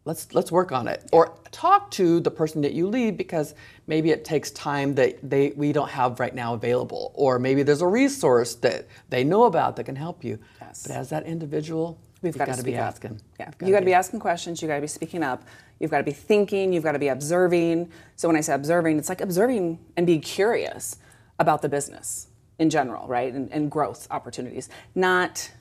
let's 0.08 0.34
let's 0.34 0.52
work 0.52 0.72
on 0.72 0.88
it. 0.88 1.08
Or 1.12 1.38
talk 1.52 1.92
to 1.92 2.20
the 2.20 2.32
person 2.32 2.62
that 2.62 2.74
you 2.74 2.88
lead 2.88 3.18
because 3.18 3.54
maybe 3.86 4.10
it 4.12 4.26
takes 4.26 4.50
time 4.52 4.96
that 4.96 5.18
they 5.30 5.52
we 5.56 5.72
don't 5.74 5.90
have 5.90 6.20
right 6.20 6.34
now 6.34 6.54
available. 6.54 7.12
Or 7.14 7.38
maybe 7.38 7.62
there's 7.62 7.82
a 7.82 7.88
resource 7.88 8.56
that 8.56 8.88
they 9.10 9.24
know 9.24 9.44
about 9.44 9.76
that 9.76 9.84
can 9.84 9.96
help 9.96 10.24
you. 10.24 10.40
Yes. 10.62 10.88
But 10.88 10.96
as 10.96 11.10
that 11.10 11.26
individual, 11.26 12.00
We've 12.22 12.36
you've 12.36 12.46
got 12.46 12.58
to 12.58 12.64
be 12.64 12.76
up. 12.78 12.88
asking. 12.88 13.22
Yeah, 13.40 13.52
You've 13.60 13.68
you 13.70 13.76
got 13.76 13.82
to 13.82 13.86
be 13.86 13.94
asking 13.94 14.20
questions. 14.22 14.62
You 14.62 14.68
got 14.68 14.76
to 14.76 14.82
be 14.82 14.88
speaking 14.88 15.22
up. 15.22 15.44
You've 15.80 15.92
got 15.92 16.00
to 16.00 16.04
be 16.04 16.12
thinking. 16.12 16.74
You've 16.74 16.84
got 16.84 16.94
to 16.94 17.00
be 17.00 17.10
observing. 17.10 17.92
So 18.16 18.28
when 18.28 18.36
I 18.36 18.42
say 18.42 18.54
observing, 18.54 18.98
it's 18.98 19.10
like 19.10 19.22
observing 19.22 19.78
and 19.96 20.08
be 20.08 20.18
curious 20.18 20.98
about 21.38 21.62
the 21.62 21.70
business 21.70 22.28
in 22.58 22.70
general, 22.72 23.08
right? 23.08 23.32
And, 23.32 23.52
and 23.52 23.70
growth 23.70 24.08
opportunities, 24.10 24.70
not 24.96 25.52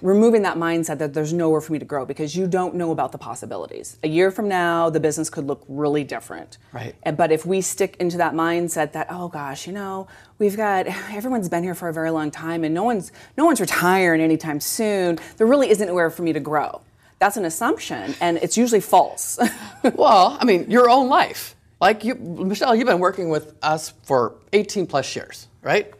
removing 0.00 0.42
that 0.42 0.56
mindset 0.56 0.98
that 0.98 1.12
there's 1.14 1.32
nowhere 1.32 1.60
for 1.60 1.72
me 1.72 1.78
to 1.78 1.84
grow 1.84 2.06
because 2.06 2.34
you 2.34 2.46
don't 2.46 2.74
know 2.74 2.90
about 2.90 3.12
the 3.12 3.18
possibilities. 3.18 3.98
A 4.02 4.08
year 4.08 4.30
from 4.30 4.48
now, 4.48 4.88
the 4.90 5.00
business 5.00 5.28
could 5.28 5.46
look 5.46 5.62
really 5.68 6.04
different. 6.04 6.58
Right. 6.72 6.94
And- 7.02 7.16
But 7.16 7.32
if 7.32 7.44
we 7.44 7.60
stick 7.60 7.96
into 8.00 8.16
that 8.16 8.32
mindset 8.34 8.92
that 8.92 9.08
oh 9.10 9.28
gosh, 9.28 9.66
you 9.66 9.72
know, 9.72 10.06
we've 10.38 10.56
got 10.56 10.86
everyone's 11.12 11.48
been 11.48 11.62
here 11.62 11.74
for 11.74 11.88
a 11.88 11.92
very 11.92 12.10
long 12.10 12.30
time 12.30 12.64
and 12.64 12.74
no 12.74 12.82
one's 12.84 13.12
no 13.36 13.44
one's 13.44 13.60
retiring 13.60 14.20
anytime 14.20 14.58
soon. 14.60 15.18
There 15.36 15.46
really 15.46 15.70
isn't 15.70 15.86
anywhere 15.86 16.10
for 16.10 16.22
me 16.22 16.32
to 16.32 16.40
grow. 16.40 16.80
That's 17.18 17.36
an 17.36 17.44
assumption, 17.44 18.16
and 18.20 18.36
it's 18.38 18.56
usually 18.56 18.80
false. 18.80 19.38
Well, 19.94 20.36
I 20.40 20.44
mean, 20.44 20.70
your 20.70 20.88
own 20.90 21.08
life. 21.08 21.54
Like 21.80 22.04
you, 22.04 22.14
Michelle, 22.14 22.74
you've 22.74 22.86
been 22.86 23.00
working 23.00 23.28
with 23.30 23.54
us 23.62 23.92
for 24.04 24.34
18 24.52 24.86
plus 24.86 25.14
years, 25.16 25.48
right? 25.62 25.92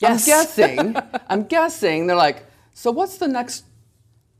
Yes. 0.00 0.26
I'm 0.26 0.26
guessing. 0.26 0.96
I'm 1.28 1.42
guessing 1.44 2.06
they're 2.06 2.16
like, 2.16 2.44
so 2.74 2.90
what's 2.90 3.16
the 3.16 3.28
next 3.28 3.64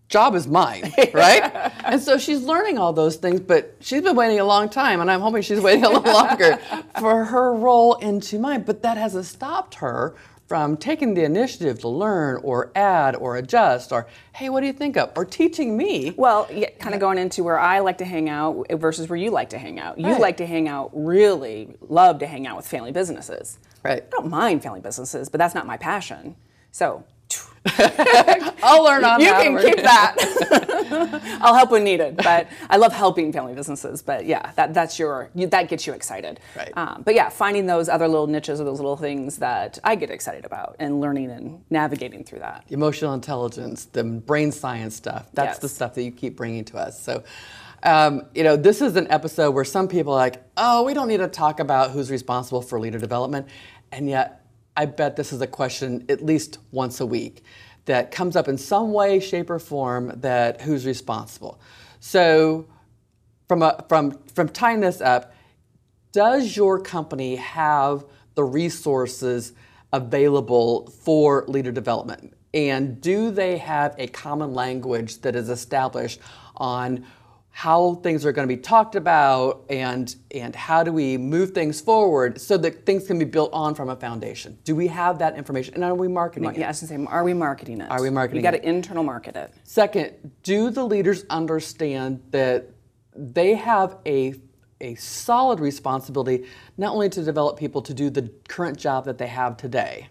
job 0.08 0.34
is 0.34 0.46
mine, 0.46 0.92
right? 1.14 1.50
and 1.84 2.00
so 2.00 2.18
she's 2.18 2.42
learning 2.42 2.76
all 2.78 2.92
those 2.92 3.16
things, 3.16 3.40
but 3.40 3.74
she's 3.80 4.02
been 4.02 4.14
waiting 4.16 4.38
a 4.38 4.44
long 4.44 4.68
time, 4.68 5.00
and 5.00 5.10
I'm 5.10 5.20
hoping 5.20 5.40
she's 5.42 5.60
waiting 5.60 5.84
a 5.84 5.88
little 5.88 6.12
longer 6.20 6.58
for 7.00 7.24
her 7.24 7.52
role 7.54 7.94
into 7.94 8.38
mine. 8.38 8.62
But 8.64 8.82
that 8.82 8.96
hasn't 8.96 9.24
stopped 9.24 9.76
her 9.76 10.14
from 10.46 10.76
taking 10.76 11.14
the 11.14 11.24
initiative 11.24 11.78
to 11.80 11.88
learn 11.88 12.38
or 12.44 12.70
add 12.74 13.16
or 13.16 13.36
adjust 13.36 13.90
or, 13.92 14.06
hey, 14.34 14.50
what 14.50 14.60
do 14.60 14.66
you 14.66 14.74
think 14.74 14.94
of? 14.94 15.10
Or 15.16 15.24
teaching 15.24 15.74
me. 15.74 16.12
Well, 16.18 16.46
yeah, 16.52 16.68
kind 16.78 16.94
of 16.94 17.00
going 17.00 17.16
into 17.16 17.42
where 17.42 17.58
I 17.58 17.78
like 17.78 17.96
to 17.98 18.04
hang 18.04 18.28
out 18.28 18.66
versus 18.72 19.08
where 19.08 19.16
you 19.16 19.30
like 19.30 19.48
to 19.50 19.58
hang 19.58 19.80
out. 19.80 19.98
You 19.98 20.08
Right. 20.08 20.20
like 20.20 20.36
to 20.36 20.46
hang 20.46 20.68
out, 20.68 20.90
really 20.92 21.74
love 21.80 22.18
to 22.18 22.26
hang 22.26 22.46
out 22.46 22.58
with 22.58 22.66
family 22.68 22.92
businesses. 22.92 23.58
Right. 23.82 24.02
I 24.06 24.10
don't 24.10 24.28
mind 24.28 24.62
family 24.62 24.80
businesses, 24.80 25.30
but 25.30 25.38
that's 25.38 25.54
not 25.54 25.66
my 25.66 25.78
passion. 25.78 26.36
So 26.72 27.04
I'll 27.66 28.84
learn 28.84 29.04
on 29.04 29.20
you 29.20 29.26
that. 29.26 29.42
can 29.42 29.58
keep 29.58 29.76
that. 29.82 31.38
I'll 31.40 31.54
help 31.54 31.70
when 31.70 31.84
needed, 31.84 32.16
but 32.16 32.48
I 32.68 32.76
love 32.76 32.92
helping 32.92 33.32
family 33.32 33.54
businesses. 33.54 34.02
But 34.02 34.26
yeah, 34.26 34.52
that 34.56 34.74
that's 34.74 34.98
your 34.98 35.30
you, 35.34 35.46
that 35.48 35.68
gets 35.68 35.86
you 35.86 35.92
excited. 35.92 36.40
Right. 36.56 36.72
Um, 36.76 37.02
but 37.04 37.14
yeah, 37.14 37.28
finding 37.28 37.66
those 37.66 37.88
other 37.88 38.08
little 38.08 38.26
niches 38.26 38.60
or 38.60 38.64
those 38.64 38.78
little 38.80 38.96
things 38.96 39.38
that 39.38 39.78
I 39.84 39.94
get 39.94 40.10
excited 40.10 40.44
about 40.44 40.76
and 40.78 41.00
learning 41.00 41.30
and 41.30 41.62
navigating 41.70 42.24
through 42.24 42.40
that. 42.40 42.64
emotional 42.68 43.14
intelligence, 43.14 43.86
the 43.86 44.04
brain 44.04 44.52
science 44.52 44.94
stuff. 44.96 45.28
That's 45.32 45.54
Yes. 45.54 45.58
the 45.58 45.68
stuff 45.68 45.94
that 45.94 46.02
you 46.02 46.10
keep 46.12 46.36
bringing 46.36 46.64
to 46.66 46.78
us. 46.78 47.00
So, 47.00 47.22
um, 47.82 48.22
you 48.34 48.42
know, 48.44 48.56
this 48.56 48.80
is 48.82 48.96
an 48.96 49.06
episode 49.10 49.50
where 49.52 49.64
some 49.64 49.88
people 49.88 50.12
are 50.12 50.16
like, 50.16 50.42
oh, 50.56 50.82
we 50.84 50.94
don't 50.94 51.08
need 51.08 51.18
to 51.18 51.28
talk 51.28 51.60
about 51.60 51.90
who's 51.90 52.10
responsible 52.10 52.62
for 52.62 52.80
leader 52.80 52.98
development. 52.98 53.46
And 53.92 54.08
yet, 54.08 54.43
I 54.76 54.86
bet 54.86 55.16
this 55.16 55.32
is 55.32 55.40
a 55.40 55.46
question 55.46 56.04
at 56.08 56.24
least 56.24 56.58
once 56.72 57.00
a 57.00 57.06
week 57.06 57.44
that 57.84 58.10
comes 58.10 58.34
up 58.34 58.48
in 58.48 58.58
some 58.58 58.92
way, 58.92 59.20
shape, 59.20 59.50
or 59.50 59.58
form 59.58 60.12
that 60.16 60.62
who's 60.62 60.86
responsible. 60.86 61.60
So, 62.00 62.66
from, 63.48 63.62
a, 63.62 63.84
from, 63.88 64.18
from 64.34 64.48
tying 64.48 64.80
this 64.80 65.00
up, 65.00 65.34
does 66.12 66.56
your 66.56 66.80
company 66.80 67.36
have 67.36 68.04
the 68.34 68.44
resources 68.44 69.52
available 69.92 70.88
for 71.02 71.44
leader 71.46 71.72
development? 71.72 72.34
And 72.54 73.00
do 73.00 73.30
they 73.30 73.58
have 73.58 73.94
a 73.98 74.06
common 74.06 74.54
language 74.54 75.20
that 75.22 75.36
is 75.36 75.50
established 75.50 76.20
on 76.56 77.04
how 77.56 77.94
things 78.02 78.26
are 78.26 78.32
going 78.32 78.48
to 78.48 78.52
be 78.52 78.60
talked 78.60 78.96
about 78.96 79.64
and, 79.70 80.16
and 80.32 80.56
how 80.56 80.82
do 80.82 80.92
we 80.92 81.16
move 81.16 81.52
things 81.52 81.80
forward 81.80 82.40
so 82.40 82.56
that 82.56 82.84
things 82.84 83.06
can 83.06 83.16
be 83.16 83.24
built 83.24 83.48
on 83.52 83.76
from 83.76 83.88
a 83.90 83.94
foundation? 83.94 84.58
Do 84.64 84.74
we 84.74 84.88
have 84.88 85.20
that 85.20 85.36
information? 85.36 85.74
And 85.74 85.84
are 85.84 85.94
we 85.94 86.08
marketing 86.08 86.50
it? 86.50 86.58
Yeah, 86.58 86.64
I 86.64 86.70
was 86.70 86.80
gonna 86.80 87.06
say, 87.06 87.12
are 87.12 87.22
we 87.22 87.32
marketing 87.32 87.80
it? 87.80 87.88
Are 87.88 88.02
we 88.02 88.10
marketing 88.10 88.38
You 88.38 88.50
got 88.50 88.58
to 88.58 88.68
internal 88.68 89.04
market 89.04 89.36
it. 89.36 89.54
Second, 89.62 90.32
do 90.42 90.68
the 90.68 90.84
leaders 90.84 91.24
understand 91.30 92.24
that 92.32 92.70
they 93.14 93.54
have 93.54 93.98
a, 94.04 94.34
a 94.80 94.96
solid 94.96 95.60
responsibility 95.60 96.46
not 96.76 96.92
only 96.92 97.08
to 97.10 97.22
develop 97.22 97.56
people 97.56 97.82
to 97.82 97.94
do 97.94 98.10
the 98.10 98.32
current 98.48 98.76
job 98.76 99.04
that 99.04 99.16
they 99.16 99.28
have 99.28 99.56
today, 99.56 100.08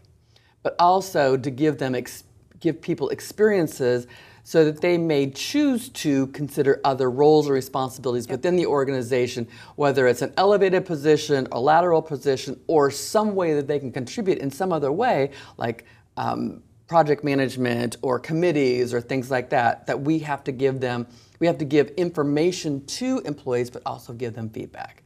but 0.62 0.78
also 0.80 1.36
to 1.36 1.52
give 1.52 1.78
them 1.78 1.94
ex- 1.94 2.24
give 2.62 2.82
people 2.82 3.10
experiences 3.10 4.08
so 4.44 4.66
that 4.66 4.82
they 4.82 4.98
may 4.98 5.30
choose 5.30 5.90
to 5.90 6.28
consider 6.28 6.82
other 6.84 7.10
roles 7.10 7.50
or 7.50 7.54
responsibilities 7.54 8.28
within 8.28 8.56
the 8.56 8.66
organization, 8.66 9.48
whether 9.76 10.08
it's 10.08 10.22
an 10.22 10.34
elevated 10.38 10.86
position, 10.86 11.48
a 11.54 11.60
lateral 11.60 12.02
position, 12.02 12.60
or 12.68 12.92
some 12.92 13.36
way 13.36 13.54
that 13.54 13.68
they 13.68 13.80
can 13.80 13.92
contribute 13.92 14.40
in 14.40 14.52
some 14.52 14.74
other 14.74 14.92
way, 14.92 15.32
like 15.58 15.86
um, 16.18 16.62
project 16.88 17.24
management 17.24 17.96
or 18.02 18.20
committees 18.20 18.94
or 18.94 19.00
things 19.00 19.32
like 19.32 19.50
that, 19.50 19.88
that 19.88 20.02
we 20.02 20.20
have 20.20 20.44
to 20.44 20.52
give 20.52 20.82
them, 20.82 21.08
we 21.40 21.48
have 21.48 21.58
to 21.58 21.66
give 21.66 21.90
information 21.92 22.86
to 22.86 23.20
employees, 23.26 23.70
but 23.70 23.82
also 23.86 24.12
give 24.12 24.34
them 24.34 24.50
feedback. 24.50 25.04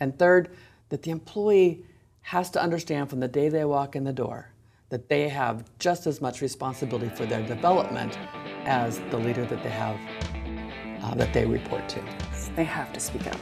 And 0.00 0.18
third, 0.18 0.50
that 0.88 1.02
the 1.02 1.12
employee 1.12 1.84
has 2.22 2.50
to 2.50 2.60
understand 2.60 3.08
from 3.08 3.20
the 3.20 3.28
day 3.28 3.48
they 3.48 3.64
walk 3.64 3.94
in 3.94 4.04
the 4.04 4.12
door 4.12 4.48
that 4.92 5.08
they 5.08 5.26
have 5.26 5.64
just 5.78 6.06
as 6.06 6.20
much 6.20 6.42
responsibility 6.42 7.08
for 7.08 7.24
their 7.24 7.42
development 7.46 8.18
as 8.64 9.00
the 9.10 9.18
leader 9.18 9.44
that 9.46 9.62
they 9.62 9.70
have, 9.70 9.98
uh, 11.02 11.14
that 11.14 11.32
they 11.32 11.46
report 11.46 11.88
to. 11.90 12.02
They 12.56 12.64
have 12.64 12.92
to 12.92 13.00
speak 13.00 13.26
up. 13.26 13.38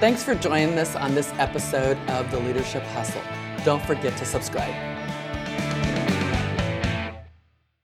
Thanks 0.00 0.22
for 0.22 0.34
joining 0.34 0.78
us 0.78 0.96
on 0.96 1.14
this 1.14 1.32
episode 1.38 1.96
of 2.08 2.30
the 2.30 2.40
Leadership 2.40 2.82
Hustle. 2.84 3.22
Don't 3.64 3.84
forget 3.84 4.16
to 4.16 4.24
subscribe. 4.24 4.89